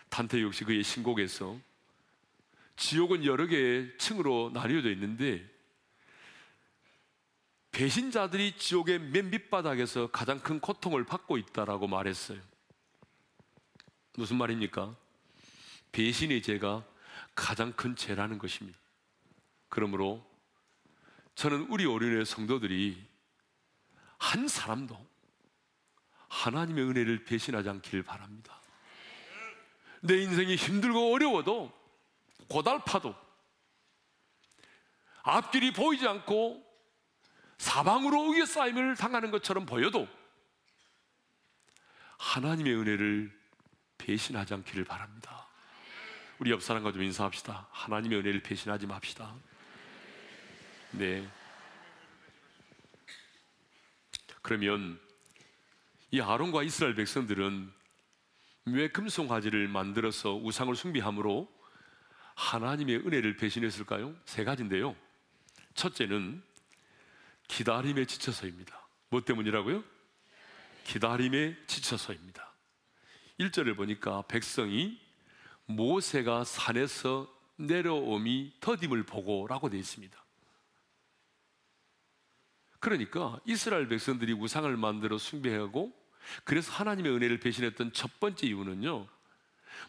단테 0.08 0.42
역시 0.42 0.64
그의 0.64 0.82
신곡에서 0.82 1.58
지옥은 2.76 3.24
여러 3.24 3.46
개의 3.46 3.96
층으로 3.98 4.50
나뉘어져 4.52 4.90
있는데 4.90 5.44
배신자들이 7.72 8.56
지옥의 8.56 8.98
맨 8.98 9.30
밑바닥에서 9.30 10.10
가장 10.10 10.40
큰 10.40 10.60
고통을 10.60 11.04
받고 11.04 11.36
있다라고 11.36 11.86
말했어요. 11.86 12.40
무슨 14.14 14.38
말입니까? 14.38 14.96
배신의 15.92 16.42
죄가 16.42 16.86
가장 17.34 17.72
큰 17.72 17.94
죄라는 17.94 18.38
것입니다. 18.38 18.78
그러므로 19.68 20.24
저는 21.34 21.66
우리 21.68 21.84
어린의 21.84 22.24
성도들이 22.24 23.15
한 24.18 24.48
사람도 24.48 25.06
하나님의 26.28 26.84
은혜를 26.84 27.24
배신하지 27.24 27.68
않길 27.68 28.02
바랍니다. 28.02 28.60
내 30.00 30.22
인생이 30.22 30.56
힘들고 30.56 31.14
어려워도 31.14 31.72
고달파도 32.48 33.14
앞길이 35.22 35.72
보이지 35.72 36.06
않고 36.06 36.64
사방으로 37.58 38.28
우겨싸임을 38.28 38.96
당하는 38.96 39.30
것처럼 39.30 39.66
보여도 39.66 40.06
하나님의 42.18 42.74
은혜를 42.74 43.36
배신하지 43.98 44.54
않기를 44.54 44.84
바랍니다. 44.84 45.48
우리 46.38 46.50
옆 46.50 46.62
사람과 46.62 46.92
좀 46.92 47.02
인사합시다. 47.02 47.66
하나님의 47.70 48.18
은혜를 48.18 48.42
배신하지 48.42 48.86
맙시다. 48.86 49.34
네. 50.92 51.26
그러면 54.46 54.96
이 56.12 56.20
아론과 56.20 56.62
이스라엘 56.62 56.94
백성들은 56.94 57.68
왜 58.66 58.88
금송아지를 58.88 59.66
만들어서 59.66 60.36
우상을 60.36 60.72
숭배함으로 60.76 61.52
하나님의 62.36 62.98
은혜를 62.98 63.38
배신했을까요? 63.38 64.14
세 64.24 64.44
가지인데요. 64.44 64.94
첫째는 65.74 66.44
기다림에 67.48 68.04
지쳐서입니다. 68.04 68.86
뭐 69.08 69.20
때문이라고요? 69.24 69.82
기다림에 70.84 71.56
지쳐서입니다. 71.66 72.54
1절을 73.40 73.74
보니까 73.74 74.22
백성이 74.28 75.00
모세가 75.64 76.44
산에서 76.44 77.28
내려옴이 77.56 78.52
더딤을 78.60 79.02
보고라고 79.06 79.70
되어 79.70 79.80
있습니다. 79.80 80.25
그러니까 82.86 83.40
이스라엘 83.44 83.88
백성들이 83.88 84.32
우상을 84.34 84.76
만들어 84.76 85.18
숭배하고 85.18 85.92
그래서 86.44 86.70
하나님의 86.70 87.10
은혜를 87.10 87.40
배신했던 87.40 87.92
첫 87.92 88.20
번째 88.20 88.46
이유는요. 88.46 89.08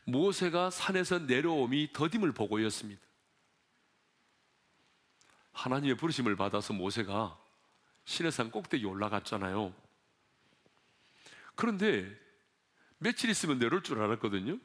모세가 0.06 0.72
산에서 0.72 1.20
내려옴이 1.20 1.90
더딤을 1.94 2.32
보고였습니다. 2.32 3.00
하나님의 5.52 5.96
부르심을 5.96 6.36
받아서 6.38 6.74
모세가 6.74 7.40
신해산 8.06 8.50
꼭대기 8.50 8.84
올라갔잖아요. 8.86 9.76
그런데 11.54 12.20
며칠 12.98 13.30
있으면 13.30 13.60
내려올 13.60 13.84
줄 13.84 14.02
알았거든요. 14.02 14.58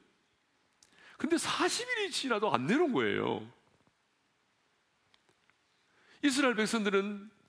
근데 1.18 1.37
40일이 1.37 2.11
지나도 2.11 2.51
안 2.51 2.66
내려온 2.66 2.95
거예요. 2.95 3.47
이스라엘 6.23 6.55
백성들은 6.55 7.41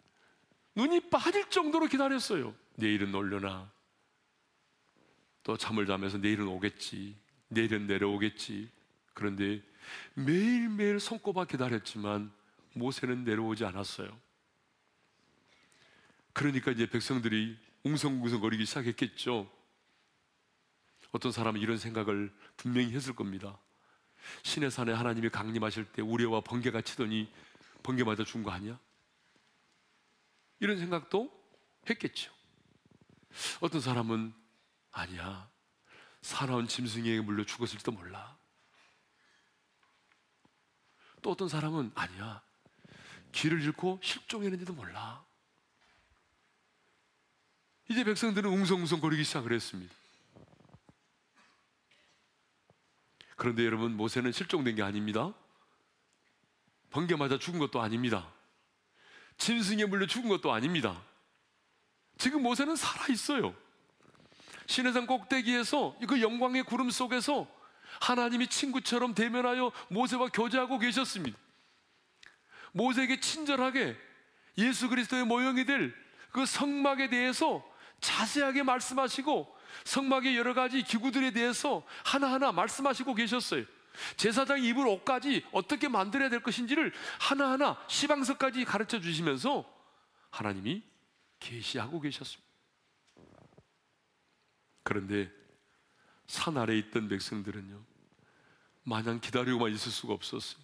눈이 0.76 1.10
빠질 1.10 1.50
정도로 1.50 1.88
기다렸어요. 1.88 2.56
내일은 2.76 3.14
올려나. 3.14 3.72
또 5.44 5.58
잠을 5.58 5.86
자면서 5.86 6.18
내일은 6.18 6.48
오겠지. 6.48 7.16
내일은 7.50 7.88
내려오겠지. 7.88 8.70
그런데 9.14 9.62
매일매일 10.16 11.00
손꼽아 11.00 11.46
기다렸지만 11.46 12.32
모세는 12.74 13.24
내려오지 13.24 13.66
않았어요. 13.66 14.18
그러니까 16.32 16.72
이제 16.72 16.90
백성들이 16.90 17.58
웅성웅성거리기 17.84 18.66
시작했겠죠. 18.66 19.52
어떤 21.12 21.32
사람은 21.32 21.62
이런 21.62 21.78
생각을 21.78 22.34
분명히 22.58 22.92
했을 22.92 23.16
겁니다. 23.16 23.60
신의 24.42 24.72
산에 24.72 24.94
하나님이 24.94 25.30
강림하실 25.30 25.86
때 25.92 26.02
우레와 26.02 26.42
번개가 26.42 26.82
치더니 26.82 27.32
번개 27.84 28.04
맞아 28.04 28.24
죽은 28.24 28.42
거 28.42 28.50
아니야? 28.52 28.80
이런 30.64 30.78
생각도 30.78 31.30
했겠죠. 31.90 32.32
어떤 33.60 33.82
사람은 33.82 34.34
아니야. 34.94 35.52
사나운 36.22 36.70
짐승에게 36.70 37.20
물려 37.20 37.44
죽었을지도 37.44 37.92
몰라. 37.92 38.38
또 41.22 41.32
어떤 41.32 41.50
사람은 41.50 41.92
아니야. 41.96 42.42
길을 43.34 43.62
잃고 43.62 44.00
실종했는지도 44.02 44.72
몰라. 44.72 45.26
이제 47.90 48.06
백성들은 48.06 48.50
웅성웅성 48.50 49.02
거리기 49.02 49.26
시작을 49.26 49.52
했습니다. 49.52 49.94
그런데 53.36 53.66
여러분 53.66 53.98
모세는 53.98 54.32
실종된 54.32 54.76
게 54.76 54.82
아닙니다. 54.82 55.34
번개 56.90 57.18
맞아 57.18 57.38
죽은 57.38 57.60
것도 57.60 57.82
아닙니다. 57.82 58.32
짐승에 59.38 59.86
물려 59.86 60.06
죽은 60.06 60.30
것도 60.30 60.52
아닙니다. 60.52 61.02
지금 62.18 62.44
모세는 62.44 62.76
살아 62.76 63.08
있어요. 63.10 63.56
신해산 64.68 65.08
꼭대기에서 65.08 65.98
그 66.08 66.22
영광의 66.22 66.64
구름 66.64 66.90
속에서 66.90 67.48
하나님이 68.02 68.48
친구처럼 68.48 69.14
대면하여 69.14 69.72
모세와 69.90 70.30
교제하고 70.30 70.80
계셨습니다. 70.80 71.38
모세에게 72.72 73.20
친절하게 73.20 73.96
예수 74.58 74.90
그리스도의 74.90 75.26
모형이 75.26 75.66
될 75.66 76.04
그 76.34 76.46
성막에 76.48 77.10
대해서 77.10 77.64
자세하게 78.02 78.64
말씀하시고 78.64 79.56
성막의 79.86 80.36
여러 80.36 80.54
가지 80.54 80.84
기구들에 80.84 81.32
대해서 81.32 81.84
하나하나 82.04 82.52
말씀하시고 82.52 83.14
계셨어요. 83.14 83.64
제사장 84.18 84.64
입을 84.64 84.88
옷까지 84.88 85.46
어떻게 85.52 85.88
만들어야 85.88 86.30
될 86.30 86.42
것인지를 86.42 86.94
하나하나 87.20 87.78
시방석까지 87.88 88.66
가르쳐 88.66 89.00
주시면서 89.00 89.66
하나님이 90.30 90.84
계시하고 91.40 92.00
계셨습니다. 92.00 92.44
그런데 94.84 95.32
산 96.28 96.58
아래에 96.58 96.78
있던 96.80 97.08
백성들은요, 97.08 97.84
마냥 98.84 99.20
기다리고만 99.20 99.72
있을 99.74 99.92
수가 99.92 100.14
없었어요. 100.14 100.64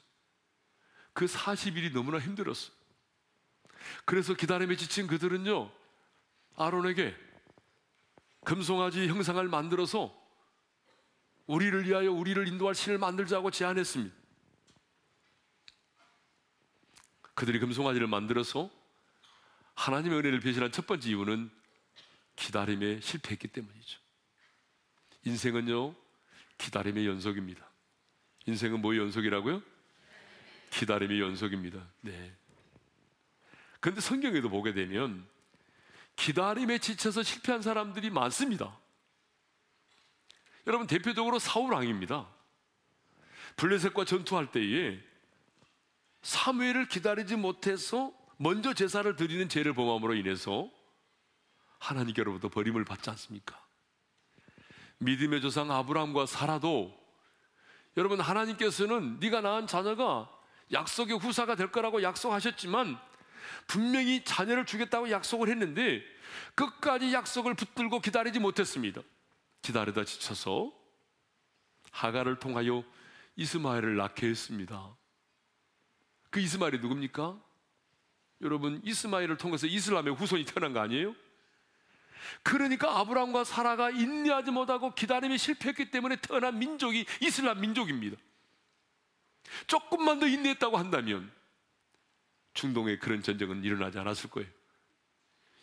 그 1.13 1.25
40일이 1.25 1.93
너무나 1.93 2.19
힘들었어요. 2.19 2.71
그래서 4.05 4.33
기다림에 4.33 4.75
지친 4.75 5.07
그들은요, 5.07 5.71
아론에게 6.55 7.15
금송아지 8.43 9.07
형상을 9.07 9.47
만들어서 9.47 10.18
우리를 11.49 11.87
위하여 11.87 12.11
우리를 12.11 12.47
인도할 12.47 12.75
신을 12.75 12.99
만들자고 12.99 13.49
제안했습니다. 13.49 14.15
그들이 17.33 17.57
금송아지를 17.57 18.05
만들어서 18.05 18.69
하나님의 19.73 20.19
은혜를 20.19 20.41
배신한 20.41 20.71
첫 20.71 20.85
번째 20.85 21.09
이유는 21.09 21.49
기다림에 22.35 23.01
실패했기 23.01 23.47
때문이죠. 23.47 23.99
인생은요, 25.25 25.95
기다림의 26.59 27.07
연속입니다. 27.07 27.67
인생은 28.45 28.79
뭐의 28.81 28.99
연속이라고요? 28.99 29.63
기다림의 30.69 31.19
연속입니다. 31.19 31.83
네. 32.01 32.31
그런데 33.79 34.01
성경에도 34.01 34.49
보게 34.49 34.73
되면 34.73 35.27
기다림에 36.15 36.77
지쳐서 36.77 37.23
실패한 37.23 37.63
사람들이 37.63 38.11
많습니다. 38.11 38.77
여러분 40.69 40.85
대표적으로 40.85 41.39
사울 41.39 41.73
왕입니다. 41.73 42.27
블레셋과 43.55 44.05
전투할 44.05 44.51
때에 44.51 44.99
사무엘을 46.21 46.87
기다리지 46.87 47.37
못해서 47.37 48.13
먼저 48.37 48.75
제사를 48.75 49.15
드리는 49.15 49.49
죄를 49.49 49.73
범함으로 49.73 50.13
인해서 50.13 50.69
하나님께로부터 51.79 52.49
버림을 52.49 52.85
받지 52.85 53.09
않습니까? 53.09 53.59
믿음의 54.99 55.41
조상 55.41 55.71
아브라함과 55.71 56.27
사라도 56.27 56.95
여러분 57.97 58.21
하나님께서는 58.21 59.19
네가 59.19 59.41
낳은 59.41 59.65
자녀가 59.65 60.29
약속의 60.71 61.17
후사가 61.17 61.55
될 61.55 61.71
거라고 61.71 62.03
약속하셨지만 62.03 62.99
분명히 63.65 64.23
자녀를 64.23 64.67
주겠다고 64.67 65.09
약속을 65.09 65.49
했는데 65.49 66.03
끝까지 66.53 67.11
약속을 67.11 67.55
붙들고 67.55 68.01
기다리지 68.01 68.39
못했습니다. 68.39 69.01
기다리다 69.61 70.05
지쳐서 70.05 70.73
하가를 71.91 72.39
통하여 72.39 72.83
이스마엘을 73.35 73.95
낳게 73.95 74.27
했습니다. 74.27 74.95
그 76.29 76.39
이스마엘이 76.39 76.79
누굽니까? 76.79 77.41
여러분 78.41 78.81
이스마엘을 78.83 79.37
통해서 79.37 79.67
이슬람의 79.67 80.15
후손이 80.15 80.45
태어난 80.45 80.73
거 80.73 80.79
아니에요? 80.79 81.15
그러니까 82.43 82.99
아브라함과 82.99 83.43
사라가 83.43 83.89
인내하지 83.89 84.51
못하고 84.51 84.93
기다림에 84.93 85.37
실패했기 85.37 85.91
때문에 85.91 86.17
태어난 86.17 86.59
민족이 86.59 87.05
이슬람 87.21 87.61
민족입니다. 87.61 88.17
조금만 89.67 90.19
더 90.19 90.27
인내했다고 90.27 90.77
한다면 90.77 91.31
중동에 92.53 92.97
그런 92.97 93.21
전쟁은 93.23 93.63
일어나지 93.63 93.97
않았을 93.99 94.29
거예요. 94.29 94.49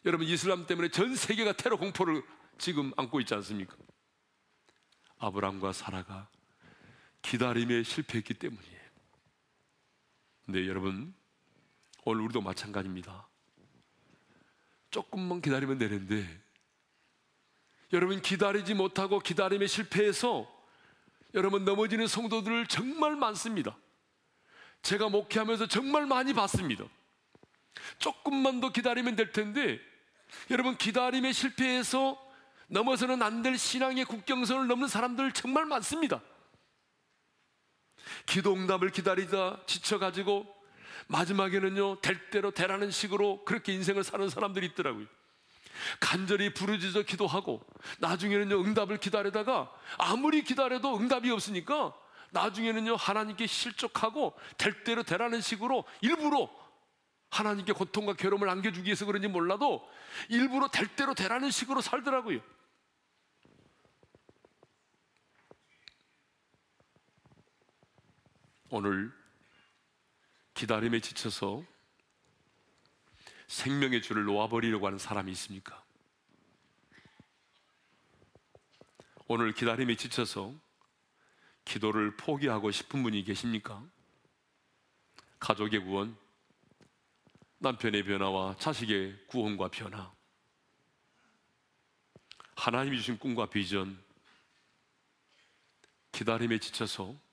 여러분 0.05 0.27
이슬람 0.27 0.67
때문에 0.67 0.89
전 0.89 1.15
세계가 1.15 1.53
테러 1.53 1.77
공포를 1.77 2.23
지금 2.59 2.93
안고 2.97 3.21
있지 3.21 3.35
않습니까? 3.35 3.77
아브람과 5.19 5.73
사라가 5.73 6.29
기다림에 7.23 7.83
실패했기 7.83 8.35
때문이에요. 8.35 8.81
네, 10.47 10.69
여러분 10.69 11.15
오늘 12.05 12.23
우리도 12.23 12.41
마찬가지입니다. 12.41 13.29
조금만 14.91 15.41
기다리면 15.41 15.79
되는데 15.79 16.25
여러분 17.93 18.21
기다리지 18.21 18.75
못하고 18.75 19.19
기다림에 19.21 19.67
실패해서 19.67 20.53
여러분 21.35 21.65
넘어지는 21.65 22.07
성도들 22.07 22.67
정말 22.67 23.17
많습니다. 23.17 23.77
제가 24.83 25.09
목회하면서 25.09 25.67
정말 25.67 26.07
많이 26.07 26.33
봤습니다. 26.33 26.85
조금만 27.99 28.61
더 28.61 28.73
기다리면 28.73 29.17
될 29.17 29.33
텐데 29.33 29.81
여러분 30.51 30.77
기다림에 30.77 31.33
실패해서 31.33 32.26
넘어서는 32.69 33.23
안 33.23 33.43
될 33.43 33.57
신앙의 33.57 34.05
국경선을 34.05 34.67
넘는 34.67 34.89
사람들 34.89 35.33
정말 35.33 35.67
많습니다. 35.67 36.21
기도 38.25 38.55
응답을 38.55 38.91
기다리다 38.91 39.61
지쳐가지고 39.67 40.47
마지막에는요 41.09 42.01
될 42.01 42.31
대로 42.31 42.51
되라는 42.51 42.91
식으로 42.91 43.45
그렇게 43.45 43.73
인생을 43.73 44.03
사는 44.03 44.29
사람들이 44.29 44.67
있더라고요. 44.69 45.07
간절히 46.01 46.53
부르짖어 46.55 47.03
기도하고 47.03 47.65
나중에는요 48.01 48.61
응답을 48.63 48.97
기다리다가 48.99 49.71
아무리 49.99 50.43
기다려도 50.43 50.97
응답이 50.97 51.31
없으니까 51.31 51.95
나중에는요 52.31 52.97
하나님께 52.97 53.47
실족하고 53.47 54.35
될 54.59 54.83
대로 54.83 55.03
되라는 55.03 55.41
식으로 55.41 55.85
일부러 56.01 56.51
하나님께 57.31 57.73
고통과 57.73 58.15
괴로움을 58.15 58.49
안겨주기 58.49 58.87
위해서 58.87 59.05
그런지 59.05 59.29
몰라도 59.29 59.87
일부러 60.29 60.69
될 60.69 60.89
대로 60.89 61.15
되라는 61.15 61.51
식으로 61.51 61.81
살더라고요. 61.81 62.41
오늘 68.69 69.13
기다림에 70.55 71.01
지쳐서 71.01 71.65
생명의 73.47 74.03
줄을 74.03 74.25
놓아버리려고 74.25 74.87
하는 74.87 74.99
사람이 74.99 75.31
있습니까? 75.33 75.85
오늘 79.29 79.53
기다림에 79.53 79.95
지쳐서 79.95 80.53
기도를 81.65 82.17
포기하고 82.17 82.73
싶은 82.73 83.03
분이 83.05 83.23
계십니까? 83.25 83.85
가족의 85.39 85.85
구원, 85.85 86.17
남편의 87.59 88.03
변화와 88.03 88.57
자식의 88.59 89.27
구원과 89.29 89.69
변화, 89.69 90.13
하나님이 92.57 92.97
주신 92.97 93.19
꿈과 93.19 93.47
비전, 93.47 94.03
기다림에 96.11 96.59
지쳐서 96.59 97.26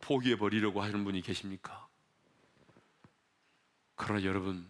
포기해 0.00 0.36
버리려고 0.36 0.82
하는 0.82 1.04
분이 1.04 1.22
계십니까? 1.22 1.88
그러나 3.94 4.22
여러분, 4.24 4.66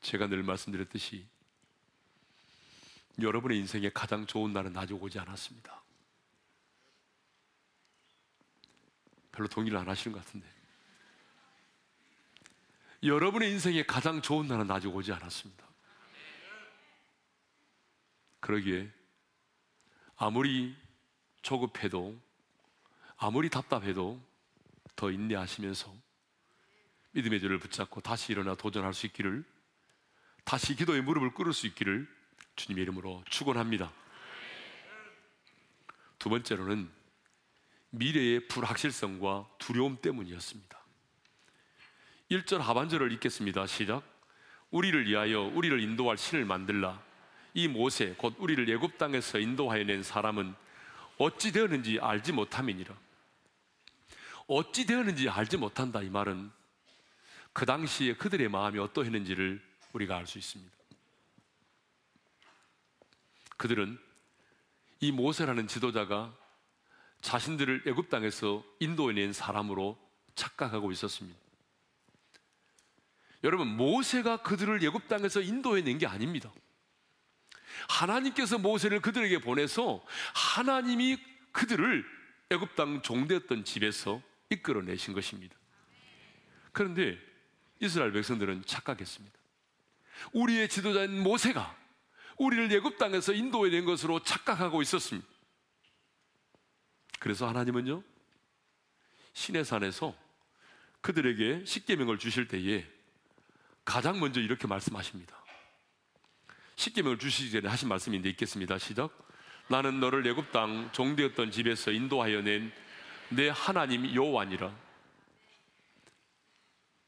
제가 0.00 0.26
늘 0.26 0.42
말씀드렸듯이 0.42 1.26
여러분의 3.20 3.58
인생에 3.58 3.90
가장 3.90 4.26
좋은 4.26 4.52
날은 4.52 4.76
아직 4.76 4.94
오지 4.94 5.18
않았습니다. 5.18 5.82
별로 9.32 9.48
동의를 9.48 9.78
안 9.78 9.88
하시는 9.88 10.16
것 10.16 10.24
같은데. 10.24 10.46
여러분의 13.02 13.52
인생에 13.52 13.84
가장 13.84 14.20
좋은 14.20 14.48
날은 14.48 14.70
아직 14.70 14.88
오지 14.88 15.12
않았습니다. 15.12 15.66
그러기에 18.40 18.90
아무리 20.16 20.76
조급해도 21.42 22.18
아무리 23.16 23.48
답답해도 23.48 24.20
더 24.94 25.10
인내하시면서 25.10 25.92
믿음의 27.12 27.40
줄을 27.40 27.58
붙잡고 27.58 28.00
다시 28.00 28.32
일어나 28.32 28.54
도전할 28.54 28.92
수 28.92 29.06
있기를 29.06 29.44
다시 30.44 30.76
기도의 30.76 31.02
무릎을 31.02 31.32
꿇을 31.32 31.52
수 31.52 31.66
있기를 31.66 32.06
주님의 32.56 32.82
이름으로 32.82 33.24
축원합니다. 33.28 33.92
두 36.18 36.28
번째로는 36.28 36.90
미래의 37.90 38.48
불확실성과 38.48 39.48
두려움 39.58 39.96
때문이었습니다. 40.00 40.78
1절 42.30 42.58
하반절을 42.58 43.12
읽겠습니다. 43.12 43.66
시작. 43.66 44.02
우리를 44.70 45.06
위하여 45.06 45.42
우리를 45.42 45.80
인도할 45.80 46.18
신을 46.18 46.44
만들라. 46.44 47.02
이 47.54 47.68
모세 47.68 48.14
곧 48.18 48.34
우리를 48.38 48.68
예굽 48.68 48.98
땅에서 48.98 49.38
인도하여 49.38 49.84
낸 49.84 50.02
사람은 50.02 50.54
어찌 51.18 51.52
되었는지 51.52 51.98
알지 52.00 52.32
못함이니라. 52.32 53.05
어찌 54.46 54.86
되었는지 54.86 55.28
알지 55.28 55.56
못한다 55.56 56.02
이 56.02 56.08
말은 56.08 56.50
그 57.52 57.66
당시에 57.66 58.14
그들의 58.14 58.48
마음이 58.48 58.78
어떠했는지를 58.78 59.62
우리가 59.92 60.16
알 60.16 60.26
수 60.26 60.38
있습니다. 60.38 60.76
그들은 63.56 63.98
이 65.00 65.12
모세라는 65.12 65.66
지도자가 65.66 66.36
자신들을 67.22 67.84
애굽 67.86 68.10
땅에서 68.10 68.62
인도해낸 68.80 69.32
사람으로 69.32 69.98
착각하고 70.34 70.92
있었습니다. 70.92 71.38
여러분 73.42 73.68
모세가 73.68 74.42
그들을 74.42 74.82
애굽 74.84 75.08
땅에서 75.08 75.40
인도해낸 75.40 75.98
게 75.98 76.06
아닙니다. 76.06 76.52
하나님께서 77.88 78.58
모세를 78.58 79.00
그들에게 79.00 79.38
보내서 79.38 80.04
하나님이 80.34 81.18
그들을 81.52 82.04
애굽 82.50 82.76
땅 82.76 83.02
종되었던 83.02 83.64
집에서 83.64 84.22
이끌어내신 84.50 85.14
것입니다. 85.14 85.56
그런데 86.72 87.18
이스라엘 87.80 88.12
백성들은 88.12 88.64
착각했습니다. 88.64 89.36
우리의 90.32 90.68
지도자인 90.68 91.22
모세가 91.22 91.76
우리를 92.38 92.72
애굽 92.72 92.98
땅에서 92.98 93.32
인도해 93.32 93.70
낸 93.70 93.84
것으로 93.84 94.22
착각하고 94.22 94.82
있었습니다. 94.82 95.26
그래서 97.18 97.48
하나님은요 97.48 98.02
신의 99.32 99.64
산에서 99.64 100.16
그들에게 101.00 101.64
십계명을 101.64 102.18
주실 102.18 102.48
때에 102.48 102.86
가장 103.84 104.18
먼저 104.18 104.40
이렇게 104.40 104.66
말씀하십니다. 104.66 105.36
십계명을 106.76 107.18
주시기 107.18 107.52
전에 107.52 107.68
하신 107.68 107.88
말씀인데 107.88 108.28
있겠습니다. 108.30 108.78
시작. 108.78 109.16
나는 109.68 110.00
너를 110.00 110.26
애굽 110.26 110.52
땅 110.52 110.90
종되었던 110.92 111.50
집에서 111.50 111.90
인도하여 111.90 112.42
낸 112.42 112.72
내 113.28 113.48
하나님 113.48 114.14
여호와니라. 114.14 114.72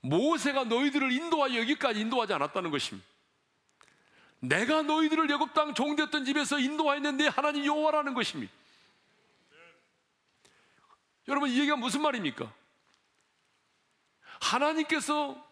모세가 0.00 0.64
너희들을 0.64 1.12
인도하여 1.12 1.60
여기까지 1.60 2.00
인도하지 2.00 2.32
않았다는 2.34 2.70
것입니다. 2.70 3.06
내가 4.40 4.82
너희들을 4.82 5.30
애굽 5.30 5.52
땅 5.54 5.74
종되었던 5.74 6.24
집에서 6.24 6.58
인도하여 6.58 7.00
낸내 7.00 7.26
하나님 7.28 7.64
여호와라는 7.64 8.14
것입니다. 8.14 8.52
여러분 11.26 11.50
이 11.50 11.58
얘기가 11.58 11.76
무슨 11.76 12.02
말입니까? 12.02 12.50
하나님께서 14.40 15.46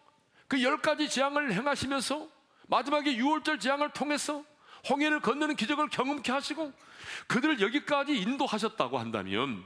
그 0.47 0.61
열 0.61 0.81
가지 0.81 1.09
재앙을 1.09 1.51
행하시면서 1.53 2.27
마지막에 2.67 3.15
유월절 3.15 3.59
재앙을 3.59 3.91
통해서 3.91 4.43
홍해를 4.89 5.19
건너는 5.19 5.55
기적을 5.57 5.89
경험케 5.89 6.31
하시고 6.31 6.71
그들을 7.27 7.59
여기까지 7.59 8.17
인도하셨다고 8.17 8.97
한다면 8.97 9.65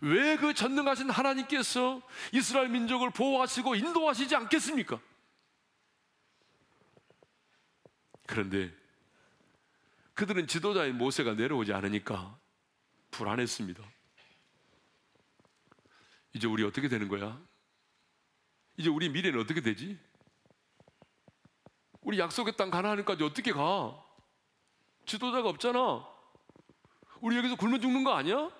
왜 0.00 0.36
그 0.36 0.52
전능하신 0.54 1.10
하나님께서 1.10 2.02
이스라엘 2.32 2.68
민족을 2.68 3.10
보호하시고 3.10 3.74
인도하시지 3.74 4.34
않겠습니까? 4.36 5.00
그런데 8.26 8.74
그들은 10.14 10.46
지도자인 10.46 10.96
모세가 10.98 11.34
내려오지 11.34 11.72
않으니까 11.72 12.38
불안했습니다. 13.10 13.82
이제 16.34 16.46
우리 16.46 16.64
어떻게 16.64 16.88
되는 16.88 17.08
거야? 17.08 17.40
이제 18.76 18.88
우리 18.90 19.08
미래는 19.08 19.40
어떻게 19.40 19.60
되지? 19.60 19.98
우리 22.02 22.18
약속의 22.18 22.56
땅 22.56 22.70
가나안까지 22.70 23.24
어떻게 23.24 23.52
가? 23.52 24.02
지도자가 25.06 25.48
없잖아. 25.48 26.06
우리 27.20 27.36
여기서 27.36 27.56
굶어 27.56 27.78
죽는 27.78 28.04
거 28.04 28.12
아니야? 28.12 28.50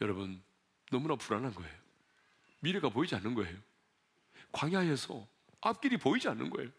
여러분, 0.00 0.42
너무나 0.90 1.16
불안한 1.16 1.54
거예요. 1.54 1.72
미래가 2.60 2.88
보이지 2.88 3.14
않는 3.16 3.34
거예요. 3.34 3.56
광야에서 4.52 5.26
앞길이 5.60 5.96
보이지 5.96 6.28
않는 6.28 6.50
거예요. 6.50 6.70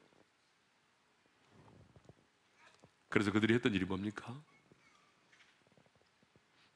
그래서 3.09 3.31
그들이 3.31 3.53
했던 3.53 3.73
일이 3.73 3.85
뭡니까? 3.85 4.39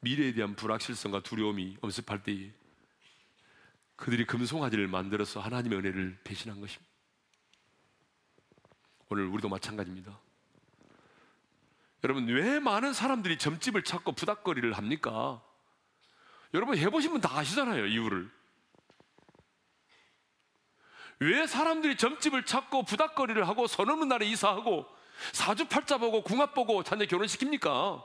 미래에 0.00 0.32
대한 0.32 0.56
불확실성과 0.56 1.22
두려움이 1.22 1.76
엄습할 1.82 2.22
때에 2.22 2.52
그들이 3.96 4.24
금송아지를 4.26 4.88
만들어서 4.88 5.40
하나님의 5.40 5.78
은혜를 5.78 6.20
배신한 6.24 6.60
것입니다. 6.60 6.90
오늘 9.10 9.26
우리도 9.26 9.48
마찬가지입니다. 9.48 10.18
여러분, 12.04 12.26
왜 12.28 12.58
많은 12.60 12.94
사람들이 12.94 13.36
점집을 13.36 13.84
찾고 13.84 14.12
부닥거리를 14.12 14.72
합니까? 14.72 15.44
여러분, 16.54 16.76
해보시면 16.76 17.20
다 17.20 17.38
아시잖아요, 17.38 17.86
이유를. 17.86 18.30
왜 21.20 21.46
사람들이 21.46 21.96
점집을 21.96 22.46
찾고 22.46 22.84
부닥거리를 22.84 23.46
하고 23.46 23.66
선 23.66 23.90
없는 23.90 24.08
날에 24.08 24.26
이사하고 24.26 24.86
사주팔자 25.32 25.98
보고 25.98 26.22
궁합 26.22 26.54
보고 26.54 26.82
자녀 26.82 27.04
결혼시킵니까? 27.04 28.02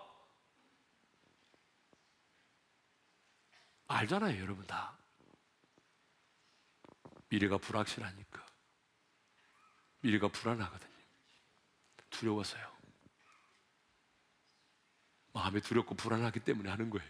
알잖아요, 3.88 4.42
여러분 4.42 4.68
다. 4.68 4.98
미래가 7.30 7.58
불확실하니까. 7.58 8.46
미래가 10.02 10.28
불안하거든요. 10.28 10.92
두려워서요. 12.10 12.76
마음이 15.34 15.62
두렵고 15.62 15.96
불안하기 15.96 16.42
때문에 16.42 16.70
하는 16.70 16.90
거예요. 16.90 17.10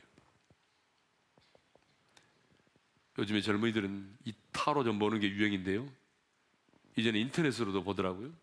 요즘에 3.17 3.41
젊은이들은 3.41 4.17
이 4.25 4.33
타로 4.51 4.83
좀 4.83 4.99
보는 4.99 5.19
게 5.19 5.29
유행인데요. 5.29 5.89
이제는 6.97 7.19
인터넷으로도 7.19 7.83
보더라고요. 7.83 8.33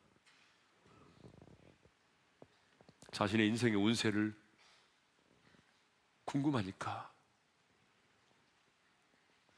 자신의 3.11 3.49
인생의 3.49 3.77
운세를 3.77 4.35
궁금하니까. 6.25 7.13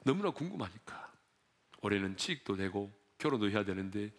너무나 0.05 0.31
궁금하니까. 0.31 1.13
올해는 1.81 2.17
취직도 2.17 2.57
되고 2.57 2.93
결혼도 3.19 3.51
해야 3.51 3.65
되는데, 3.65 4.13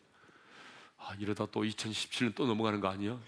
아, 0.98 1.14
이러다 1.16 1.48
또 1.48 1.64
2017년 1.64 2.36
또 2.36 2.48
넘어가는 2.48 2.80
거 2.80 2.88
아니야? 2.88 3.20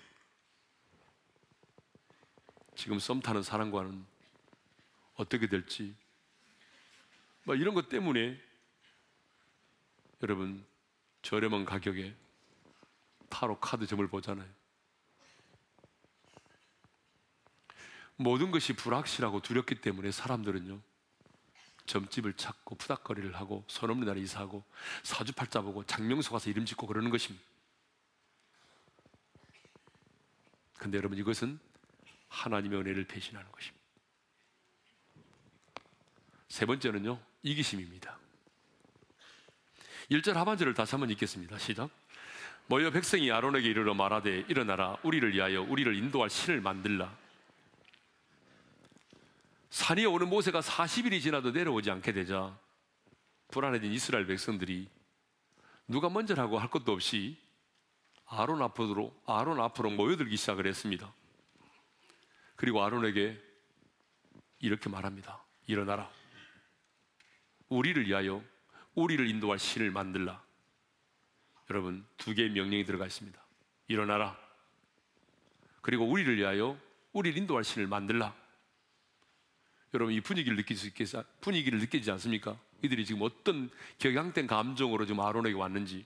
지금 2.76 3.00
썸 3.00 3.20
타는 3.20 3.44
사람과는 3.44 4.06
어떻게 5.16 5.48
될지. 5.48 5.96
뭐 7.48 7.56
이런 7.56 7.74
것 7.74 7.88
때문에 7.88 8.38
여러분 10.22 10.66
저렴한 11.22 11.64
가격에 11.64 12.14
타로 13.30 13.58
카드 13.62 13.88
점을 13.88 14.06
보잖아요. 14.06 14.50
모든 18.18 18.52
것이 18.52 18.74
불확실하고 18.74 19.42
두렵기 19.42 19.76
때문에 19.80 20.12
사람들은요, 20.12 20.82
점집을 21.86 22.34
찾고 22.34 22.76
푸닥거리를 22.76 23.34
하고 23.38 23.64
선 23.70 23.92
없는 23.92 24.08
날에 24.08 24.20
이사하고 24.20 24.66
사주팔자 25.04 25.62
보고 25.62 25.86
장명소 25.86 26.34
가서 26.34 26.50
이름 26.50 26.66
짓고 26.66 26.86
그러는 26.86 27.10
것입니다. 27.10 27.46
근데 30.74 30.98
여러분 30.98 31.18
이것은 31.18 31.58
하나님의 32.28 32.82
은혜를 32.82 33.08
배신하는 33.08 33.50
것입니다. 33.54 33.86
세 36.50 36.66
번째는요, 36.66 37.27
이기심입니다. 37.48 38.18
1절 40.12 40.34
하반절을 40.34 40.74
다시 40.74 40.92
한번 40.92 41.10
읽겠습니다. 41.12 41.58
시작. 41.58 41.90
모여 42.68 42.92
백성이 42.92 43.32
아론에게 43.32 43.68
이르러 43.70 43.94
말하되 43.94 44.46
일어나라 44.50 44.98
우리를 45.04 45.34
위하여 45.34 45.62
우리를 45.62 45.96
인도할 45.96 46.30
신을 46.30 46.60
만들라 46.60 47.16
산이 49.70 50.06
오는 50.06 50.28
모세가 50.28 50.60
40일이 50.60 51.22
지나도 51.22 51.52
내려오지 51.52 51.90
않게 51.92 52.12
되자 52.12 52.58
불안해진 53.50 53.94
이스라엘 53.94 54.28
백성들이 54.28 54.90
누가 55.88 56.10
먼저라고 56.10 56.60
할 56.60 56.70
것도 56.70 56.92
없이 56.92 57.38
아론 58.26 58.62
앞으로 58.62 59.16
아론 59.26 59.62
앞으로 59.62 59.92
모여들기 59.92 60.36
시작을 60.36 60.68
했습니다. 60.68 61.14
그리고 62.58 62.84
아론에게 62.84 63.42
이렇게 64.60 64.90
말합니다. 64.90 65.42
일어나라. 65.68 66.17
우리를 67.70 68.08
위하여 68.08 68.44
우리를 68.96 69.28
인도할 69.30 69.60
신을 69.60 69.92
만들라. 69.92 70.44
여러분 71.70 72.06
두 72.18 72.34
개의 72.34 72.50
명령이 72.52 72.86
들어가 72.86 73.06
있습니다. 73.06 73.40
일어나라. 73.88 74.38
그리고 75.82 76.06
우리를 76.06 76.38
위하여 76.38 76.78
우리를 77.14 77.38
인도할 77.38 77.64
신을 77.64 77.88
만들라. 77.88 78.36
여러분 79.94 80.14
이 80.14 80.22
분위기를 80.22 80.58
느낄 80.58 80.78
수 80.78 80.88
있겠어? 80.88 81.24
분위기를 81.42 81.80
느끼지 81.80 82.10
않습니까? 82.12 82.60
이들이 82.82 83.06
지금 83.06 83.22
어떤 83.22 83.70
격양된 83.98 84.48
감정으로 84.48 85.06
지금 85.06 85.22
아론에게 85.22 85.56
왔는지 85.56 86.06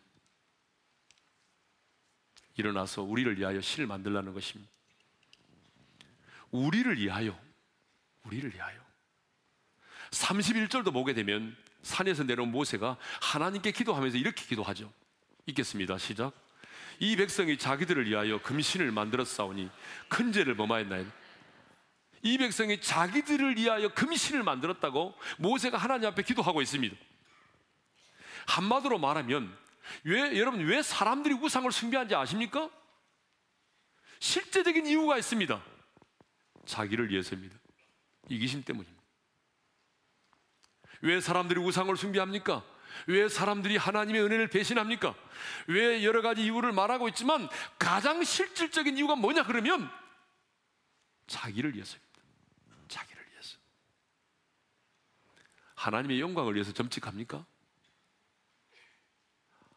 일어나서 2.56 3.02
우리를 3.02 3.38
위하여 3.40 3.60
신을 3.62 3.88
만들라는 3.88 4.34
것입니다. 4.34 4.72
우리를 6.52 7.00
위하여, 7.00 7.40
우리를 8.24 8.54
위하여. 8.54 8.91
31절도 10.12 10.94
보게 10.94 11.14
되면 11.14 11.56
산에서 11.82 12.24
내려온 12.24 12.52
모세가 12.52 12.98
하나님께 13.22 13.72
기도하면서 13.72 14.18
이렇게 14.18 14.46
기도하죠. 14.46 14.92
읽겠습니다. 15.48 15.98
시작. 15.98 16.34
이 17.00 17.16
백성이 17.16 17.58
자기들을 17.58 18.08
위하여 18.08 18.40
금신을 18.42 18.92
만들어 18.92 19.26
싸우니 19.26 19.70
큰 20.08 20.32
죄를 20.32 20.56
범하였나이다. 20.56 21.12
이 22.24 22.38
백성이 22.38 22.80
자기들을 22.80 23.58
위하여 23.58 23.90
금신을 23.94 24.44
만들었다고 24.44 25.16
모세가 25.40 25.78
하나님 25.78 26.08
앞에 26.10 26.22
기도하고 26.22 26.62
있습니다. 26.62 26.96
한마디로 28.46 29.00
말하면 29.00 29.58
왜 30.04 30.38
여러분 30.38 30.64
왜 30.66 30.84
사람들이 30.84 31.34
우상을 31.36 31.72
숭배한지 31.72 32.14
아십니까? 32.14 32.70
실제적인 34.20 34.86
이유가 34.86 35.18
있습니다. 35.18 35.60
자기를 36.66 37.10
위해서입니다. 37.10 37.56
이기심 38.30 38.64
때문입니다. 38.64 39.01
왜 41.02 41.20
사람들이 41.20 41.60
우상을 41.60 41.96
숭배합니까? 41.96 42.64
왜 43.08 43.28
사람들이 43.28 43.78
하나님의 43.78 44.22
은혜를 44.24 44.50
배신합니까? 44.50 45.16
왜 45.68 46.04
여러 46.04 46.22
가지 46.22 46.44
이유를 46.44 46.72
말하고 46.72 47.08
있지만 47.10 47.50
가장 47.80 48.24
실질적인 48.24 48.98
이유가 48.98 49.16
뭐냐 49.16 49.44
그러면 49.44 49.90
자기를 51.28 51.74
위해서입니다. 51.74 52.22
자기를 52.88 53.26
위해서. 53.32 53.58
하나님의 55.76 56.20
영광을 56.20 56.56
위해서 56.56 56.74
점찍합니까? 56.74 57.46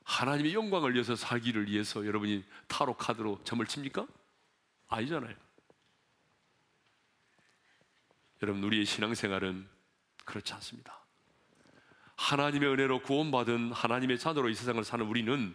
하나님의 0.03 0.53
영광을 0.53 0.93
위해서 0.93 1.17
살기를 1.17 1.69
위해서 1.69 2.05
여러분이 2.05 2.45
타로 2.69 2.97
카드로 2.97 3.43
점을 3.45 3.65
칩니까? 3.65 4.07
아니잖아요. 4.89 5.35
여러분, 8.43 8.63
우리의 8.65 8.85
신앙생활은 8.85 9.67
그렇지 10.27 10.53
않습니다. 10.55 11.04
하나님의 12.17 12.69
은혜로 12.71 13.01
구원받은 13.01 13.73
하나님의 13.73 14.19
자녀로 14.19 14.49
이 14.49 14.55
세상을 14.55 14.83
사는 14.85 15.05
우리는 15.05 15.55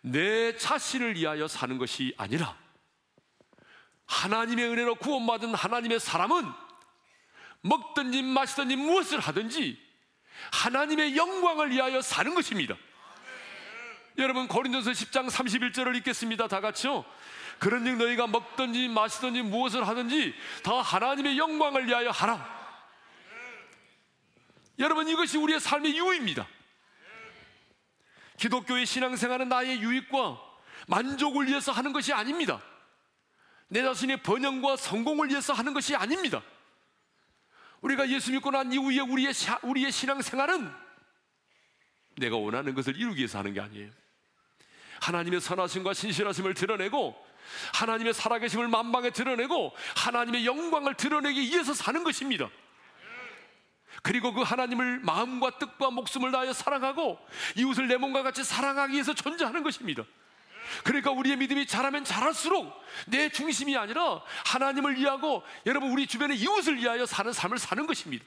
내 0.00 0.56
자신을 0.56 1.16
위하여 1.16 1.48
사는 1.48 1.76
것이 1.78 2.14
아니라 2.16 2.56
하나님의 4.06 4.68
은혜로 4.68 4.96
구원받은 4.96 5.54
하나님의 5.54 6.00
사람은 6.00 6.44
먹든지 7.62 8.22
마시든지 8.22 8.76
무엇을 8.76 9.20
하든지 9.20 9.78
하나님의 10.52 11.16
영광을 11.16 11.70
위하여 11.70 12.00
사는 12.00 12.34
것입니다. 12.34 12.76
여러분 14.16 14.48
고린도서 14.48 14.90
10장 14.90 15.30
31절을 15.30 15.96
읽겠습니다. 15.96 16.48
다 16.48 16.60
같이요. 16.60 17.04
그런즉 17.58 17.96
너희가 17.96 18.26
먹든지 18.26 18.88
마시든지 18.88 19.42
무엇을 19.42 19.86
하든지 19.86 20.34
다 20.62 20.80
하나님의 20.80 21.38
영광을 21.38 21.86
위하여 21.86 22.10
하라. 22.10 22.57
여러분 24.78 25.08
이것이 25.08 25.38
우리의 25.38 25.60
삶의 25.60 25.96
유입니다. 25.96 26.46
기독교의 28.36 28.86
신앙생활은 28.86 29.48
나의 29.48 29.80
유익과 29.80 30.40
만족을 30.86 31.48
위해서 31.48 31.72
하는 31.72 31.92
것이 31.92 32.12
아닙니다. 32.12 32.62
내 33.68 33.82
자신의 33.82 34.22
번영과 34.22 34.76
성공을 34.76 35.28
위해서 35.28 35.52
하는 35.52 35.74
것이 35.74 35.94
아닙니다. 35.94 36.42
우리가 37.80 38.08
예수 38.08 38.32
믿고 38.32 38.50
난 38.50 38.72
이후에 38.72 39.00
우리의, 39.00 39.32
우리의 39.62 39.92
신앙생활은 39.92 40.72
내가 42.16 42.36
원하는 42.36 42.74
것을 42.74 42.96
이루기 42.96 43.18
위해서 43.18 43.38
하는 43.38 43.52
게 43.52 43.60
아니에요. 43.60 43.90
하나님의 45.00 45.40
선하심과 45.40 45.94
신실하심을 45.94 46.54
드러내고 46.54 47.14
하나님의 47.74 48.14
살아계심을 48.14 48.68
만방에 48.68 49.10
드러내고 49.10 49.74
하나님의 49.96 50.46
영광을 50.46 50.94
드러내기 50.94 51.40
위해서 51.40 51.74
사는 51.74 52.02
것입니다. 52.02 52.48
그리고 54.02 54.32
그 54.32 54.42
하나님을 54.42 55.00
마음과 55.00 55.58
뜻과 55.58 55.90
목숨을 55.90 56.32
다하여 56.32 56.52
사랑하고 56.52 57.18
이웃을 57.56 57.88
내 57.88 57.96
몸과 57.96 58.22
같이 58.22 58.44
사랑하기 58.44 58.92
위해서 58.92 59.14
존재하는 59.14 59.62
것입니다. 59.62 60.04
그러니까 60.84 61.10
우리의 61.10 61.36
믿음이 61.36 61.66
자라면 61.66 62.04
자랄수록 62.04 62.72
내 63.06 63.28
중심이 63.30 63.76
아니라 63.76 64.22
하나님을 64.46 64.98
위하고 64.98 65.42
여러분 65.66 65.90
우리 65.90 66.06
주변의 66.06 66.36
이웃을 66.38 66.76
위하여 66.76 67.06
사는 67.06 67.32
삶을 67.32 67.58
사는 67.58 67.86
것입니다. 67.86 68.24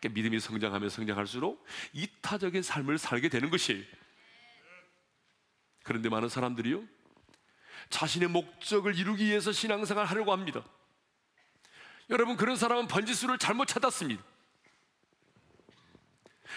그러니까 0.00 0.14
믿음이 0.14 0.40
성장하면 0.40 0.90
성장할수록 0.90 1.64
이타적인 1.92 2.62
삶을 2.62 2.98
살게 2.98 3.28
되는 3.28 3.50
것이에요. 3.50 3.82
그런데 5.82 6.08
많은 6.08 6.28
사람들이요. 6.28 6.82
자신의 7.90 8.28
목적을 8.28 8.98
이루기 8.98 9.26
위해서 9.26 9.52
신앙생활 9.52 10.06
하려고 10.06 10.32
합니다. 10.32 10.64
여러분, 12.10 12.36
그런 12.36 12.56
사람은 12.56 12.88
번지수를 12.88 13.38
잘못 13.38 13.66
찾았습니다. 13.66 14.22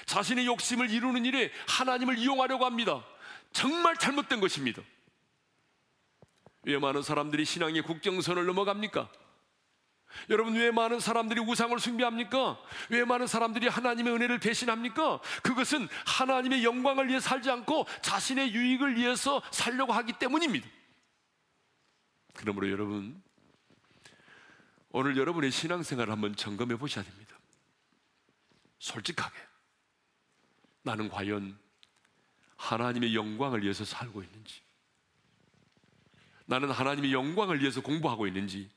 자신의 0.06 0.46
욕심을 0.46 0.90
이루는 0.90 1.26
일에 1.26 1.52
하나님을 1.68 2.18
이용하려고 2.18 2.66
합니다. 2.66 3.06
정말 3.52 3.98
잘못된 3.98 4.40
것입니다. 4.40 4.82
왜 6.64 6.78
많은 6.78 7.02
사람들이 7.02 7.46
신앙의 7.46 7.82
국경선을 7.84 8.46
넘어갑니까? 8.46 9.10
여러분 10.30 10.56
왜 10.56 10.72
많은 10.72 11.00
사람들이 11.00 11.40
우상을 11.42 11.78
숭배합니까? 11.80 12.60
왜 12.90 13.06
많은 13.06 13.28
사람들이 13.28 13.68
하나님의 13.68 14.14
은혜를 14.14 14.40
배신합니까? 14.40 15.22
그것은 15.44 15.88
하나님의 16.06 16.64
영광을 16.64 17.08
위해 17.08 17.20
살지 17.20 17.50
않고 17.50 17.86
자신의 18.02 18.54
유익을 18.54 18.98
위해서 18.98 19.42
살려고 19.52 19.94
하기 19.94 20.14
때문입니다. 20.14 20.68
그러므로 22.36 22.70
여러분 22.70 23.22
오늘 24.90 25.18
여러분의 25.18 25.52
신앙생활을 25.52 26.12
한번 26.12 26.36
점검해 26.36 26.78
보셔야 26.78 27.04
됩니다. 27.04 27.38
솔직하게 28.80 29.47
나는 30.88 31.10
과연 31.10 31.58
하나님의 32.56 33.14
영광을 33.14 33.62
위해서 33.62 33.86
살고 33.86 34.24
있는지 34.24 34.62
나는 36.46 36.72
하나님의 36.72 37.14
영광을 37.14 37.62
위해서 37.62 37.82
공부하고 37.82 38.26
있는지 38.26 38.70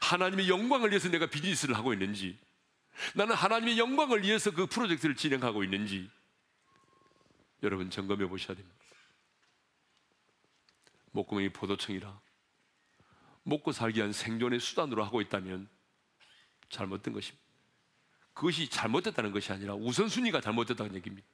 하나님의 0.00 0.48
영광을 0.48 0.90
위해서 0.90 1.08
내가 1.08 1.26
비즈니스를 1.26 1.76
하고 1.76 1.92
있는지, 1.92 2.38
나는 3.14 3.34
하나님의 3.34 3.78
영광을 3.78 4.22
위해서 4.22 4.50
그 4.50 4.66
프로젝트를 4.66 5.14
진행하고 5.14 5.64
있는지, 5.64 6.10
여러분 7.62 7.90
점검해 7.90 8.26
보셔야 8.28 8.56
됩니다. 8.56 8.76
목구멍이 11.12 11.50
포도청이라 11.50 12.20
먹고 13.44 13.72
살기 13.72 13.98
위한 13.98 14.12
생존의 14.12 14.60
수단으로 14.60 15.02
하고 15.02 15.20
있다면 15.22 15.68
잘못된 16.68 17.14
것입니다. 17.14 17.45
그것이 18.36 18.68
잘못됐다는 18.68 19.32
것이 19.32 19.50
아니라 19.50 19.74
우선순위가 19.74 20.42
잘못됐다는 20.42 20.94
얘기입니다. 20.96 21.26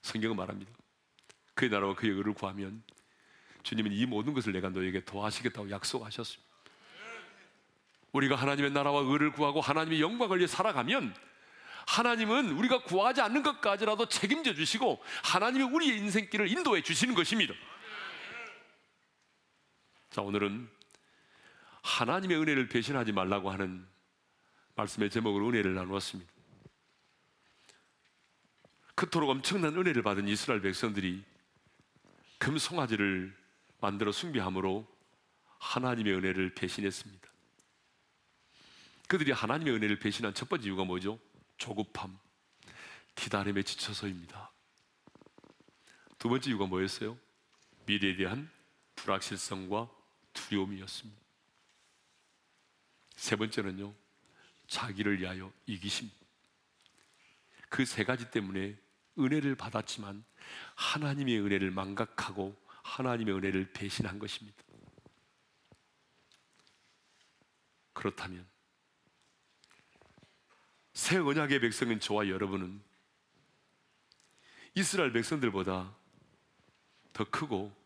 성경은 0.00 0.36
말합니다. 0.36 0.70
그의 1.54 1.68
나라와 1.68 1.96
그의 1.96 2.12
의를 2.12 2.32
구하면 2.32 2.84
주님은 3.64 3.90
이 3.92 4.06
모든 4.06 4.34
것을 4.34 4.52
내가 4.52 4.68
너에게 4.68 5.04
도와주겠다고 5.04 5.68
약속하셨습니다. 5.68 6.52
우리가 8.12 8.36
하나님의 8.36 8.70
나라와 8.70 9.00
의를 9.00 9.32
구하고 9.32 9.60
하나님의 9.60 10.00
영광을 10.00 10.38
위해 10.38 10.46
살아가면 10.46 11.12
하나님은 11.88 12.52
우리가 12.52 12.84
구하지 12.84 13.20
않는 13.22 13.42
것까지라도 13.42 14.06
책임져 14.06 14.54
주시고 14.54 15.02
하나님이 15.24 15.64
우리의 15.64 15.98
인생길을 15.98 16.48
인도해 16.48 16.82
주시는 16.82 17.16
것입니다. 17.16 17.52
자, 20.10 20.22
오늘은 20.22 20.70
하나님의 21.82 22.36
은혜를 22.38 22.68
배신하지 22.68 23.10
말라고 23.10 23.50
하는 23.50 23.90
말씀의 24.74 25.10
제목으로 25.10 25.48
은혜를 25.48 25.74
나누었습니다. 25.74 26.32
그토록 28.94 29.30
엄청난 29.30 29.76
은혜를 29.76 30.02
받은 30.02 30.28
이스라엘 30.28 30.60
백성들이 30.60 31.24
금 32.38 32.58
송아지를 32.58 33.36
만들어 33.80 34.12
숭배함으로 34.12 34.86
하나님의 35.58 36.14
은혜를 36.14 36.54
배신했습니다. 36.54 37.30
그들이 39.08 39.32
하나님의 39.32 39.74
은혜를 39.74 39.98
배신한 39.98 40.34
첫 40.34 40.48
번째 40.48 40.66
이유가 40.66 40.84
뭐죠? 40.84 41.18
조급함, 41.58 42.18
기다림에 43.14 43.62
지쳐서입니다. 43.62 44.50
두 46.18 46.28
번째 46.28 46.50
이유가 46.50 46.66
뭐였어요? 46.66 47.18
미래에 47.86 48.16
대한 48.16 48.50
불확실성과 48.96 49.90
두려움이었습니다. 50.32 51.20
세 53.16 53.36
번째는요, 53.36 53.94
자기를 54.72 55.20
위하여 55.20 55.52
이기심. 55.66 56.10
그 57.68 57.84
세 57.84 58.04
가지 58.04 58.30
때문에 58.30 58.78
은혜를 59.18 59.54
받았지만 59.54 60.24
하나님의 60.74 61.40
은혜를 61.40 61.70
망각하고 61.70 62.56
하나님의 62.82 63.34
은혜를 63.34 63.72
배신한 63.74 64.18
것입니다. 64.18 64.62
그렇다면 67.92 68.46
새 70.94 71.18
언약의 71.18 71.60
백성인 71.60 72.00
저와 72.00 72.28
여러분은 72.28 72.82
이스라엘 74.74 75.12
백성들보다 75.12 75.94
더 77.12 77.24
크고 77.30 77.76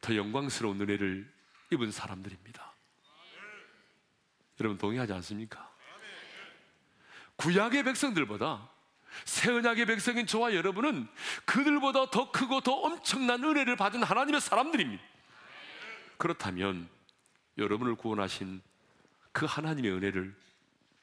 더 0.00 0.16
영광스러운 0.16 0.80
은혜를 0.80 1.32
입은 1.72 1.92
사람들입니다. 1.92 2.74
여러분 4.60 4.76
동의하지 4.76 5.12
않습니까? 5.12 5.73
구약의 7.36 7.82
백성들보다 7.84 8.70
새 9.24 9.50
언약의 9.50 9.86
백성인 9.86 10.26
저와 10.26 10.54
여러분은 10.54 11.08
그들보다 11.44 12.10
더 12.10 12.30
크고 12.30 12.60
더 12.60 12.72
엄청난 12.72 13.42
은혜를 13.44 13.76
받은 13.76 14.02
하나님의 14.02 14.40
사람들입니다. 14.40 15.02
그렇다면 16.16 16.88
여러분을 17.58 17.94
구원하신 17.94 18.60
그 19.32 19.46
하나님의 19.46 19.92
은혜를 19.92 20.34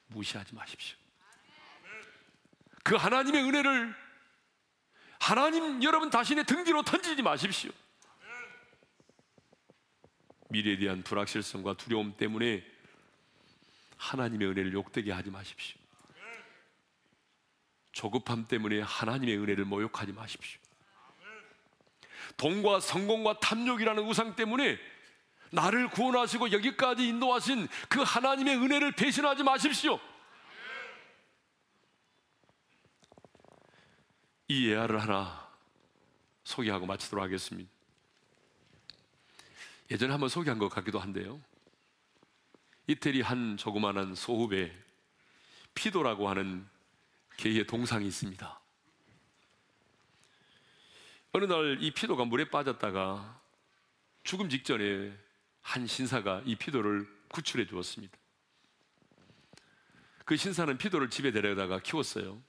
무시하지 0.08 0.56
마십시오. 0.56 0.98
그 2.84 2.96
하나님의 2.96 3.44
은혜를 3.44 3.96
하나님 5.20 5.84
여러분 5.84 6.10
자신의 6.10 6.46
등 6.46 6.64
뒤로 6.64 6.82
던지지 6.82 7.22
마십시오. 7.22 7.72
미래에 10.50 10.78
대한 10.78 11.04
불확실성과 11.04 11.76
두려움 11.76 12.18
때문에 12.18 12.66
하나님의 13.98 14.50
은혜를 14.50 14.74
욕되게 14.74 15.12
하지 15.12 15.30
마십시오. 15.30 15.81
조급함 17.92 18.48
때문에 18.48 18.82
하나님의 18.82 19.38
은혜를 19.38 19.66
모욕하지 19.66 20.14
마십시오. 20.14 20.60
돈과 22.38 22.80
성공과 22.80 23.40
탐욕이라는 23.40 24.04
우상 24.04 24.36
때문에 24.36 24.80
나를 25.52 25.90
구원하시고 25.90 26.52
여기까지 26.52 27.08
인도하신 27.08 27.68
그 27.90 28.02
하나님의 28.02 28.56
은혜를 28.58 28.94
배신하지 28.94 29.44
마십시오. 29.44 30.00
이 34.48 34.68
예화를 34.68 35.02
하나 35.02 35.50
소개하고 36.44 36.86
마치도록 36.86 37.24
하겠습니다. 37.24 37.70
예전에 39.90 40.12
한번 40.12 40.30
소개한 40.30 40.58
것 40.58 40.70
같기도 40.70 41.00
한데요. 41.00 41.42
이태리 42.88 43.22
한 43.22 43.58
조그마한 43.58 44.16
소읍에 44.16 44.74
피도라고 45.76 46.30
하는 46.30 46.68
개의 47.42 47.66
동상이 47.66 48.06
있습니다. 48.06 48.62
어느 51.32 51.46
날 51.46 51.80
이 51.82 51.90
피도가 51.90 52.26
물에 52.26 52.48
빠졌다가 52.50 53.42
죽음 54.24 54.48
직전에 54.48 55.12
한 55.62 55.88
신사가 55.88 56.44
이 56.46 56.56
피도를 56.56 57.08
구출해 57.30 57.66
주었습니다. 57.66 58.16
그 60.24 60.38
신사는 60.38 60.78
피도를 60.78 61.10
집에 61.10 61.32
데려다가 61.32 61.80
키웠어요. 61.80 62.40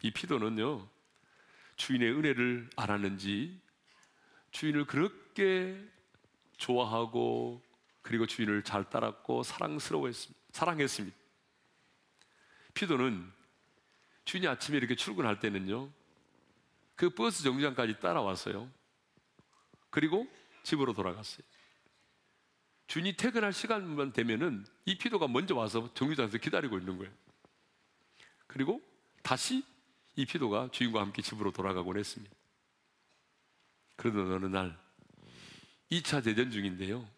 이 0.00 0.10
피도는요, 0.10 0.88
주인의 1.76 2.12
은혜를 2.12 2.70
알았는지 2.76 3.60
주인을 4.52 4.86
그렇게 4.86 5.78
좋아하고 6.56 7.62
그리고 8.00 8.26
주인을 8.26 8.62
잘 8.62 8.88
따랐고 8.88 9.42
사랑스러워했습니다. 9.42 10.40
사랑했습니다. 10.52 11.16
피도는 12.72 13.41
주인이 14.24 14.46
아침에 14.46 14.76
이렇게 14.76 14.94
출근할 14.94 15.40
때는요, 15.40 15.90
그 16.94 17.10
버스 17.10 17.42
정류장까지 17.42 18.00
따라왔어요. 18.00 18.70
그리고 19.90 20.26
집으로 20.62 20.92
돌아갔어요. 20.92 21.44
주인이 22.86 23.16
퇴근할 23.16 23.52
시간만 23.52 24.12
되면은 24.12 24.66
이 24.84 24.98
피도가 24.98 25.28
먼저 25.28 25.54
와서 25.54 25.92
정류장에서 25.94 26.38
기다리고 26.38 26.78
있는 26.78 26.98
거예요. 26.98 27.12
그리고 28.46 28.82
다시 29.22 29.64
이 30.14 30.26
피도가 30.26 30.68
주인과 30.72 31.00
함께 31.00 31.22
집으로 31.22 31.52
돌아가곤 31.52 31.98
했습니다. 31.98 32.34
그러던 33.96 34.32
어느 34.32 34.46
날 34.46 34.78
2차 35.90 36.22
대전 36.24 36.50
중인데요. 36.50 37.08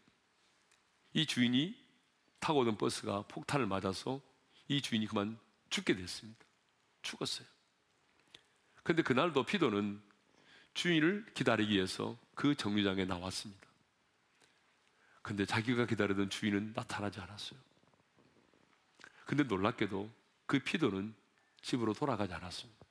이 1.13 1.27
주인이 1.27 1.77
타고 2.41 2.61
오던 2.61 2.77
버스가 2.77 3.23
폭탄을 3.23 3.67
맞아서 3.67 4.21
이 4.69 4.81
주인이 4.81 5.07
그만 5.07 5.39
죽게 5.71 5.97
됐습니다. 5.97 6.44
죽었어요. 7.05 7.47
근데 8.83 9.03
그날도 9.03 9.45
피도는 9.45 10.03
주인을 10.75 11.25
기다리기 11.35 11.75
위해서 11.75 12.19
그 12.35 12.55
정류장에 12.55 13.05
나왔습니다. 13.05 13.65
근데 15.23 15.47
자기가 15.47 15.87
기다리던 15.87 16.29
주인은 16.29 16.73
나타나지 16.75 17.21
않았어요. 17.21 17.59
근데 19.25 19.45
놀랍게도 19.45 20.11
그 20.47 20.59
피도는 20.59 21.15
집으로 21.63 21.95
돌아가지 21.95 22.35
않았습니다. 22.35 22.85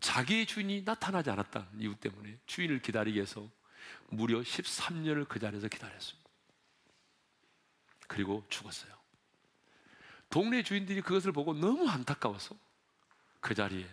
자기의 0.00 0.46
주인이 0.46 0.82
나타나지 0.82 1.30
않았다는 1.30 1.80
이유 1.80 1.94
때문에 1.96 2.38
주인을 2.46 2.80
기다리기 2.80 3.16
위해서 3.16 3.46
무려 4.08 4.40
13년을 4.40 5.28
그 5.28 5.38
자리에서 5.38 5.68
기다렸습니다. 5.68 6.30
그리고 8.08 8.44
죽었어요. 8.48 8.92
동네 10.30 10.62
주인들이 10.62 11.02
그것을 11.02 11.32
보고 11.32 11.52
너무 11.52 11.88
안타까워서 11.88 12.56
그 13.42 13.54
자리에 13.54 13.86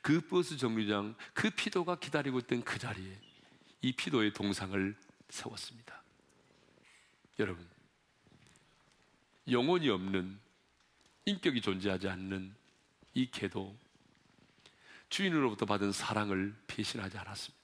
그 0.00 0.20
버스 0.20 0.56
정류장 0.56 1.14
그 1.34 1.50
피도가 1.50 1.96
기다리고 1.96 2.38
있던 2.38 2.62
그 2.62 2.78
자리에 2.78 3.20
이 3.82 3.92
피도의 3.92 4.32
동상을 4.32 4.96
세웠습니다. 5.28 6.02
여러분, 7.40 7.68
영혼이 9.50 9.88
없는 9.90 10.38
인격이 11.24 11.60
존재하지 11.60 12.08
않는 12.08 12.54
이 13.14 13.30
개도 13.30 13.76
주인으로부터 15.08 15.66
받은 15.66 15.92
사랑을 15.92 16.54
배신하지 16.68 17.18
않았습니다. 17.18 17.62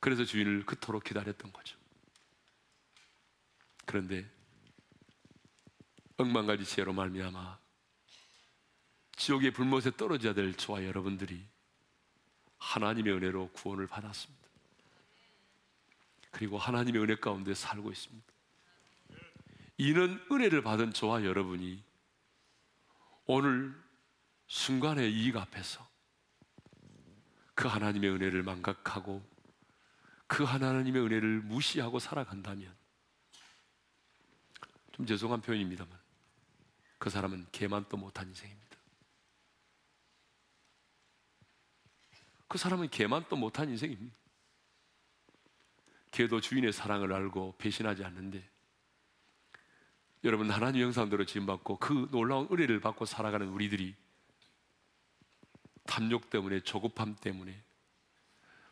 그래서 0.00 0.24
주인을 0.24 0.66
그토록 0.66 1.04
기다렸던 1.04 1.52
거죠. 1.52 1.78
그런데 3.86 4.28
억만가지 6.16 6.64
죄로 6.64 6.92
말미암아 6.92 7.67
지옥의 9.18 9.50
불못에 9.50 9.90
떨어져야 9.96 10.32
될 10.32 10.54
저와 10.54 10.84
여러분들이 10.84 11.44
하나님의 12.58 13.14
은혜로 13.14 13.50
구원을 13.52 13.86
받았습니다. 13.86 14.48
그리고 16.30 16.56
하나님의 16.56 17.02
은혜 17.02 17.16
가운데 17.16 17.52
살고 17.52 17.90
있습니다. 17.90 18.26
이는 19.78 20.24
은혜를 20.30 20.62
받은 20.62 20.92
저와 20.92 21.24
여러분이 21.24 21.82
오늘 23.26 23.74
순간의 24.46 25.12
이익 25.12 25.36
앞에서 25.36 25.86
그 27.54 27.66
하나님의 27.66 28.10
은혜를 28.10 28.44
망각하고 28.44 29.22
그 30.28 30.44
하나님의 30.44 31.02
은혜를 31.02 31.40
무시하고 31.40 31.98
살아간다면 31.98 32.72
좀 34.92 35.06
죄송한 35.06 35.40
표현입니다만 35.40 35.98
그 36.98 37.10
사람은 37.10 37.46
개만도 37.50 37.96
못한 37.96 38.28
인생입니다. 38.28 38.67
그 42.48 42.58
사람은 42.58 42.88
개만도 42.88 43.36
못한 43.36 43.68
인생입니다. 43.68 44.16
개도 46.10 46.40
주인의 46.40 46.72
사랑을 46.72 47.12
알고 47.12 47.56
배신하지 47.58 48.02
않는데 48.04 48.48
여러분 50.24 50.50
하나님 50.50 50.82
형상대로 50.82 51.24
지음받고 51.24 51.78
그 51.78 52.08
놀라운 52.10 52.48
은혜를 52.50 52.80
받고 52.80 53.04
살아가는 53.04 53.46
우리들이 53.48 53.94
탐욕 55.84 56.30
때문에 56.30 56.60
조급함 56.60 57.16
때문에 57.16 57.62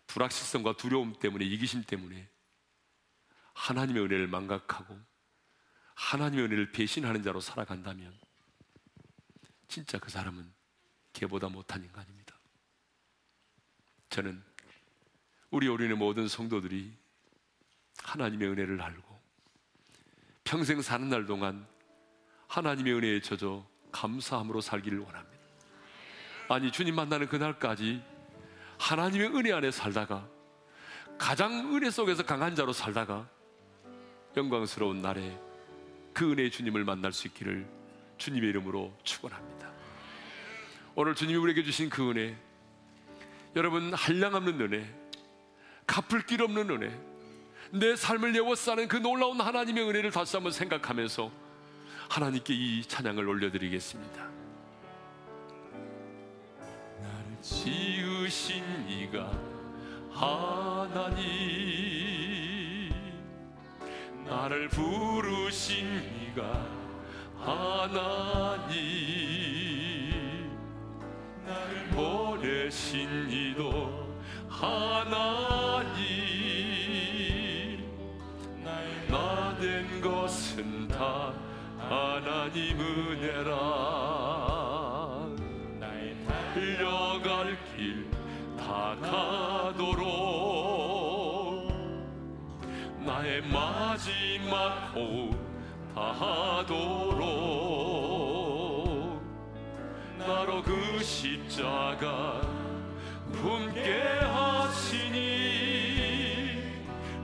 불확실성과 0.07 0.77
두려움 0.77 1.15
때문에 1.19 1.45
이기심 1.45 1.85
때문에 1.85 2.29
하나님의 3.53 4.03
은혜를 4.03 4.27
망각하고 4.29 4.99
하나님의 5.95 6.47
은혜를 6.47 6.73
배신하는 6.73 7.23
자로 7.23 7.41
살아간다면 7.41 8.19
진짜 9.69 9.99
그 9.99 10.11
사람은 10.11 10.53
개보다 11.13 11.49
못한 11.49 11.83
인간입니다. 11.83 12.26
저는 14.11 14.43
우리 15.51 15.69
오륜의 15.69 15.97
모든 15.97 16.29
성도들이 16.29 16.93
하나님의 18.03 18.49
은혜를 18.49 18.81
알고 18.81 19.21
평생 20.45 20.81
사는 20.81 21.09
날 21.09 21.27
동안 21.27 21.67
하나님의 22.49 22.95
은혜에 22.95 23.21
젖어 23.21 23.67
감사함으로 23.91 24.61
살기를 24.61 24.99
원합니다. 25.01 25.37
아니, 26.49 26.71
주님 26.71 26.95
만나는 26.95 27.29
그날까지 27.29 28.03
하나님의 28.79 29.29
은혜 29.29 29.53
안에 29.53 29.71
살다가 29.71 30.29
가장 31.19 31.75
은혜 31.75 31.91
속에서 31.91 32.25
강한 32.25 32.55
자로 32.55 32.73
살다가 32.73 33.29
영광스러운 34.37 35.01
날에 35.01 35.41
그 36.13 36.31
은혜의 36.31 36.51
주님을 36.51 36.85
만날 36.85 37.13
수 37.13 37.27
있기를 37.27 37.67
주님의 38.19 38.51
이름으로 38.51 38.97
축원합니다. 39.03 39.71
오늘 40.95 41.15
주님이 41.15 41.39
우리에게 41.39 41.63
주신 41.63 41.91
그 41.91 42.11
은혜 42.11 42.37
여러분 43.57 43.93
한량없는 43.95 44.61
은혜 44.61 44.87
갚을 45.87 46.27
길 46.27 46.43
없는 46.43 46.71
은혜 46.71 46.95
내 47.71 47.97
삶을 47.97 48.37
예워싸는 48.37 48.87
그 48.87 48.97
놀라운 48.99 49.41
하나님의 49.41 49.89
은혜를 49.89 50.11
다시 50.11 50.37
한번 50.37 50.53
생각하면서 50.53 51.33
하나님께 52.11 52.53
이 52.55 52.85
찬양을 52.85 53.27
올려드리겠습니다. 53.27 54.29
나를 57.01 57.37
지으신 57.41 58.63
이가 58.89 59.33
하나님 60.13 61.25
나를 64.27 64.69
부르신 64.69 66.31
이가 66.31 66.67
하나님 67.39 68.77
보내신 71.97 73.31
이도 73.31 73.91
하나님. 74.49 75.97
나 79.09 79.57
된 79.59 80.01
것은 80.03 80.89
다 80.89 81.33
하나님 81.79 82.79
은혜라. 82.79 83.51
나의 85.81 86.15
달려갈 86.27 87.57
길 87.75 88.07
다 88.59 88.97
가도록. 89.01 90.37
내 93.27 93.41
마지막 93.41 94.93
호흡 94.95 95.35
다 95.95 96.13
하도록 96.13 97.16
나로 100.27 100.63
그 100.63 101.03
십자가 101.03 102.41
품게 103.33 104.19
하시니 104.21 105.23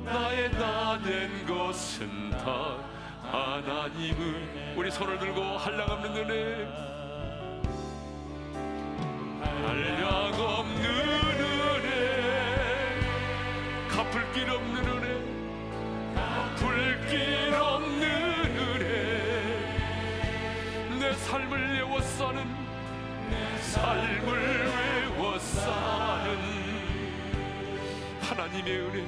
나의 0.04 0.50
나 0.52 0.82
된 1.02 1.46
것은 1.46 2.30
다 2.30 2.76
하나님을 3.22 4.74
우리 4.76 4.90
손을 4.90 5.18
들고 5.18 5.42
한량 5.58 5.90
없는 5.90 6.16
은혜 6.16 6.68
한량 9.40 10.32
없는 10.34 10.84
은혜 11.40 11.88
갚을 13.88 14.32
길 14.32 14.48
없는 14.50 14.86
은혜 14.86 15.08
갚을 16.14 17.06
길 17.08 17.54
없는 17.54 18.02
은혜 18.58 18.86
내 21.00 21.12
삶을 21.14 21.72
내 21.72 21.80
삶을 23.72 24.68
외워 24.68 25.38
사는 25.38 26.36
하나님의 28.20 28.80
은혜 28.80 29.06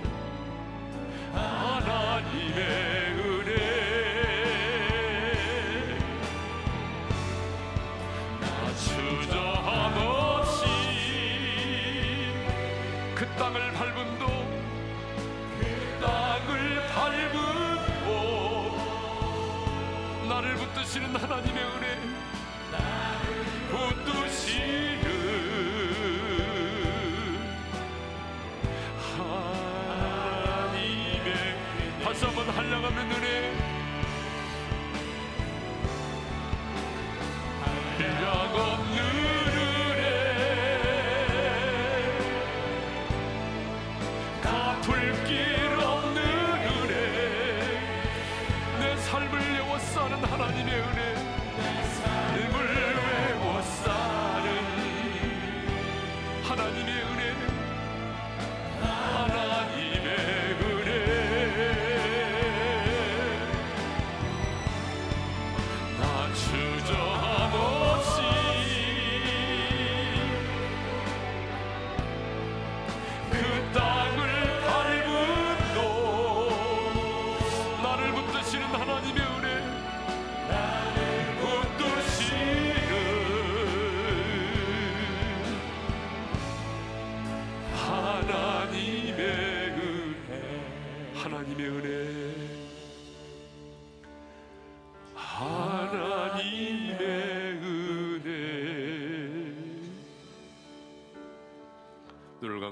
하나님의 1.35 3.04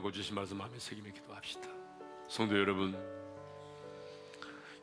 감고 0.03 0.11
주신 0.11 0.35
말씀 0.35 0.59
마음에 0.59 0.79
새기며 0.79 1.13
기도합시다. 1.13 1.69
성도 2.29 2.59
여러분 2.59 2.97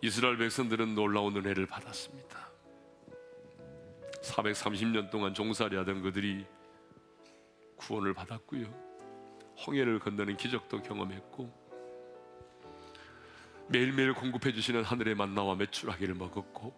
이스라엘 0.01 0.37
백성들은 0.37 0.95
놀라운 0.95 1.35
은혜를 1.35 1.65
받았습니다. 1.65 2.49
430년 4.23 5.11
동안 5.11 5.33
종살이 5.33 5.75
하던 5.75 6.01
그들이 6.01 6.45
구원을 7.75 8.13
받았고요. 8.13 8.65
홍해를 9.67 9.99
건너는 9.99 10.37
기적도 10.37 10.81
경험했고 10.81 11.51
매일매일 13.67 14.13
공급해 14.13 14.53
주시는 14.53 14.83
하늘의 14.83 15.15
만나와 15.15 15.55
메추라기를 15.55 16.15
먹었고 16.15 16.73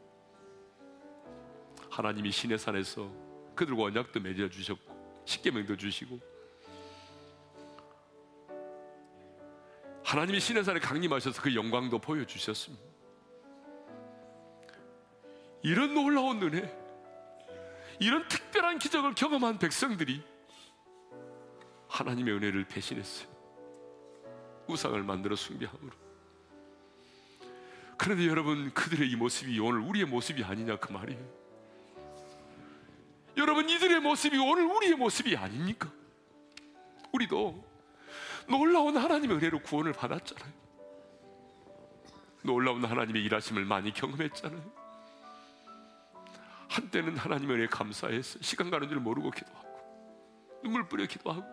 하나님이 1.91 2.31
신의 2.31 2.57
산에서 2.57 3.09
그들과 3.55 3.83
언약도 3.83 4.19
맺어 4.19 4.49
주셨고 4.49 5.23
십계명도 5.25 5.77
주시고 5.77 6.30
하나님이 10.11 10.41
신의 10.41 10.65
산에 10.65 10.81
강림하셔서 10.81 11.41
그 11.41 11.55
영광도 11.55 11.99
보여 11.99 12.25
주셨습니다. 12.25 12.83
이런 15.63 15.93
놀라운 15.93 16.43
은혜, 16.43 16.69
이런 17.97 18.27
특별한 18.27 18.79
기적을 18.79 19.15
경험한 19.15 19.57
백성들이 19.57 20.21
하나님의 21.87 22.33
은혜를 22.33 22.65
배신했어요. 22.65 23.29
우상을 24.67 25.01
만들어 25.01 25.37
숭배함으로. 25.37 25.91
그런데 27.95 28.27
여러분 28.27 28.73
그들의 28.73 29.09
이 29.09 29.15
모습이 29.15 29.57
오늘 29.61 29.79
우리의 29.79 30.07
모습이 30.07 30.43
아니냐 30.43 30.75
그 30.75 30.91
말이에요. 30.91 31.25
여러분 33.37 33.69
이들의 33.69 34.01
모습이 34.01 34.37
오늘 34.39 34.65
우리의 34.65 34.95
모습이 34.95 35.37
아닙니까? 35.37 35.89
우리도 37.13 37.70
놀라운 38.51 38.97
하나님의 38.97 39.37
은혜로 39.37 39.59
구원을 39.59 39.93
받았잖아요. 39.93 40.53
놀라운 42.43 42.83
하나님의 42.83 43.23
일하심을 43.23 43.65
많이 43.65 43.93
경험했잖아요. 43.93 44.81
한때는 46.69 47.17
하나님의 47.17 47.55
은혜에 47.55 47.67
감사해서 47.67 48.39
시간 48.41 48.69
가는 48.69 48.87
줄 48.87 48.99
모르고 48.99 49.31
기도하고 49.31 50.59
눈물 50.63 50.87
뿌려 50.87 51.05
기도하고 51.05 51.43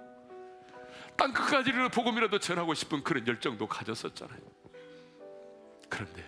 땅 1.17 1.33
끝까지 1.33 1.73
를 1.73 1.89
복음이라도 1.89 2.39
전하고 2.39 2.75
싶은 2.75 3.03
그런 3.03 3.27
열정도 3.27 3.67
가졌었잖아요. 3.67 4.41
그런데 5.89 6.25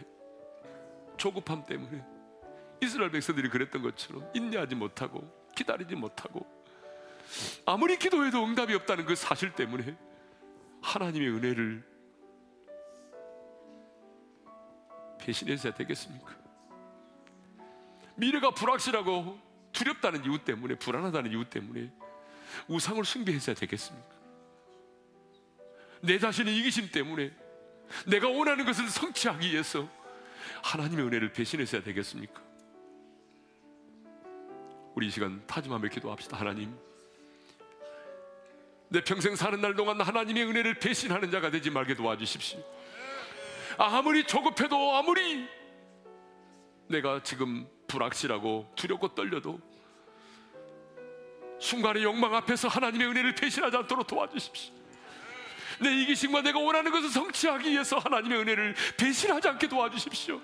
조급함 1.17 1.65
때문에 1.67 2.05
이스라엘 2.83 3.11
백성들이 3.11 3.49
그랬던 3.49 3.83
것처럼 3.83 4.29
인내하지 4.35 4.75
못하고 4.75 5.49
기다리지 5.55 5.95
못하고 5.95 6.47
아무리 7.67 7.99
기도해도 7.99 8.45
응답이 8.45 8.75
없다는 8.75 9.05
그 9.05 9.15
사실 9.15 9.55
때문에 9.55 9.97
하나님의 10.83 11.29
은혜를 11.29 11.91
배신해서야 15.21 15.75
되겠습니까? 15.75 16.37
미래가 18.17 18.51
불확실하고 18.51 19.39
두렵다는 19.73 20.25
이유 20.25 20.45
때문에 20.45 20.75
불안하다는 20.77 21.31
이유 21.31 21.49
때문에 21.49 21.93
우상을 22.69 23.03
숭배해서야 23.05 23.55
되겠습니까? 23.57 24.09
내 26.03 26.19
자신의 26.19 26.57
이기심 26.59 26.91
때문에 26.91 27.33
내가 28.07 28.29
원하는 28.29 28.65
것을 28.65 28.89
성취하기 28.89 29.51
위해서 29.51 29.89
하나님의 30.63 31.07
은혜를 31.07 31.33
배신해서야 31.33 31.83
되겠습니까? 31.83 32.43
우리 34.95 35.07
이 35.07 35.11
시간 35.11 35.47
타짐하며 35.47 35.89
기도합시다. 35.89 36.39
하나님, 36.39 36.77
내 38.91 39.01
평생 39.03 39.37
사는 39.37 39.61
날 39.61 39.75
동안 39.75 40.01
하나님의 40.01 40.45
은혜를 40.47 40.75
배신하는 40.75 41.31
자가 41.31 41.51
되지 41.51 41.71
말게 41.71 41.95
도와주십시오. 41.95 42.59
아무리 43.79 44.25
조급해도 44.25 44.97
아무리 44.97 45.49
내가 46.89 47.23
지금 47.23 47.69
불확실하고 47.87 48.73
두렵고 48.75 49.15
떨려도 49.15 49.61
순간의 51.61 52.03
욕망 52.03 52.35
앞에서 52.35 52.67
하나님의 52.67 53.07
은혜를 53.09 53.35
배신하지 53.37 53.77
않도록 53.77 54.09
도와주십시오. 54.09 54.75
내 55.81 55.95
이기심과 56.03 56.43
내가 56.43 56.59
원하는 56.59 56.91
것을 56.91 57.11
성취하기 57.11 57.71
위해서 57.71 57.97
하나님의 57.99 58.41
은혜를 58.41 58.75
배신하지 58.97 59.49
않게 59.49 59.69
도와주십시오. 59.69 60.41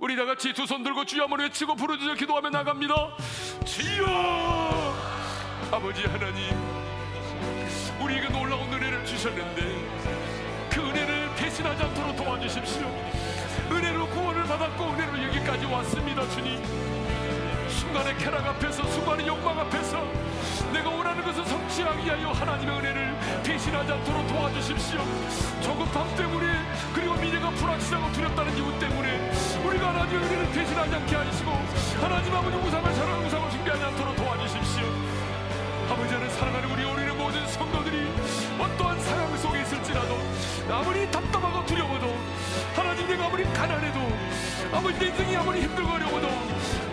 우리 0.00 0.16
다 0.16 0.24
같이 0.24 0.52
두 0.52 0.66
손 0.66 0.82
들고 0.82 1.04
주여 1.04 1.22
한번 1.22 1.38
외치고 1.38 1.76
부르짖어 1.76 2.14
기도하며 2.14 2.50
나갑니다. 2.50 3.16
주여 3.64 4.06
아버지 5.70 6.02
하나님 6.02 6.71
주셨는데 9.22 9.62
그 10.68 10.80
은혜를 10.80 11.32
배신하지 11.36 11.80
않도록 11.84 12.16
도와주십시오. 12.16 12.88
은혜로 13.70 14.08
구원을 14.08 14.42
받았고 14.42 14.84
은혜로 14.84 15.22
여기까지 15.28 15.64
왔습니다, 15.66 16.28
주님. 16.30 16.60
순간의 17.68 18.18
쾌락 18.18 18.44
앞에서 18.44 18.82
순간의 18.90 19.28
욕망 19.28 19.60
앞에서 19.60 20.04
내가 20.72 20.90
원하는 20.90 21.22
것을 21.22 21.44
성취하기 21.44 22.04
위하여 22.04 22.32
하나님의 22.32 22.78
은혜를 22.78 23.16
배신하지 23.44 23.92
않도록 23.92 24.26
도와주십시오. 24.26 24.98
조급함 25.62 26.16
때문에 26.16 26.46
그리고 26.92 27.14
미래가 27.14 27.50
불확실하고 27.50 28.10
두렵다는 28.12 28.56
이유 28.56 28.76
때문에 28.80 29.30
우리가 29.64 29.88
하나님의 29.90 30.18
은혜를 30.18 30.50
배신하지 30.50 30.94
않게 30.96 31.14
하시고 31.14 31.50
하나님 32.00 32.34
아버지 32.34 32.56
우상을 32.56 32.92
사랑하는 32.92 33.26
우상을 33.26 33.50
숭배하지 33.52 33.84
않도록 33.84 34.16
도와주십시오. 34.16 34.84
아버지 35.90 36.14
를 36.14 36.30
사랑하는 36.30 36.70
우리 36.70 36.84
어린의 36.84 37.11
모든 37.32 37.48
성도들이 37.48 37.96
어떠한 38.58 39.00
상황 39.00 39.36
속에 39.38 39.62
있을지라도 39.62 40.18
아무리 40.70 41.10
답답하고 41.10 41.64
두려워도 41.64 42.14
하나님 42.74 43.08
내가 43.08 43.24
아무리 43.24 43.44
가난해도 43.44 44.00
아버지 44.70 44.98
내 44.98 45.06
인생이 45.06 45.36
아무리 45.36 45.62
힘들고 45.62 45.92
어려워도 45.92 46.28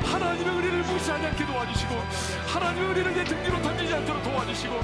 하나님의 0.05 0.47
은혜를 0.47 0.83
무시하지 0.83 1.27
않게 1.27 1.45
도와주시고 1.45 1.93
하나님의 2.47 2.89
은혜를 2.89 3.15
내 3.15 3.23
등 3.25 3.43
뒤로 3.43 3.61
던지지 3.61 3.93
않도록 3.93 4.23
도와주시고 4.23 4.79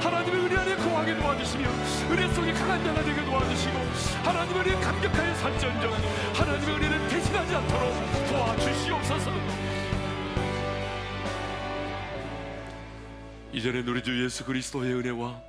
하나님의 0.00 0.40
은혜 0.40 0.56
안에 0.56 0.76
거하게 0.76 1.16
도와주시며 1.16 1.68
은혜 2.10 2.34
속에 2.34 2.52
강한 2.54 2.82
자가 2.82 3.02
되게 3.02 3.24
도와주시고 3.26 3.78
하나님의 4.24 4.60
은혜에 4.62 4.80
감격하여 4.80 5.34
살지언정 5.34 5.92
하나님의 6.34 6.76
은혜를 6.76 7.08
대신하지 7.08 7.54
않도록 7.56 7.92
도와주시옵소서 8.30 9.63
이전에 13.54 13.84
우리 13.86 14.02
주 14.02 14.24
예수 14.24 14.44
그리스도의 14.44 14.94
은혜와 14.94 15.40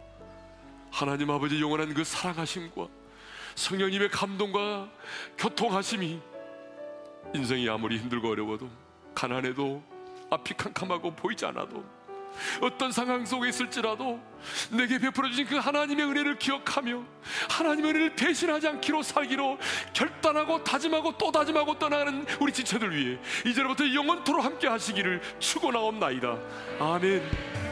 하나님 0.91 1.31
아버지 1.31 1.59
영원한 1.59 1.91
그 1.91 2.03
사랑하심과 2.03 2.87
성령님의 3.55 4.09
감동과 4.09 4.91
교통하심이 5.39 6.21
인생이 7.33 7.67
아무리 7.67 7.97
힘들고 7.97 8.29
어려워도 8.29 8.69
가난해도 9.15 9.83
앞이 10.29 10.53
캄캄하고 10.53 11.15
보이지 11.15 11.47
않아도 11.47 11.83
어떤 12.61 12.91
상황 12.91 13.25
속에 13.25 13.49
있을지라도 13.49 14.21
내게 14.69 14.99
베풀어 14.99 15.27
주신 15.29 15.47
그 15.47 15.55
하나님의 15.55 16.05
은혜를 16.05 16.37
기억하며 16.37 17.03
하나님의 17.49 17.89
은혜를 17.89 18.15
배신하지 18.15 18.67
않기로 18.67 19.01
살기로 19.01 19.57
결단하고 19.93 20.63
다짐하고 20.63 21.17
또 21.17 21.31
다짐하고 21.31 21.79
떠나가는 21.79 22.23
우리 22.39 22.53
지체들 22.53 22.95
위해 22.95 23.17
이제부터 23.47 23.91
영원토록 23.91 24.45
함께 24.45 24.67
하시기를 24.67 25.23
축원하옵나이다. 25.39 26.37
아멘. 26.79 27.64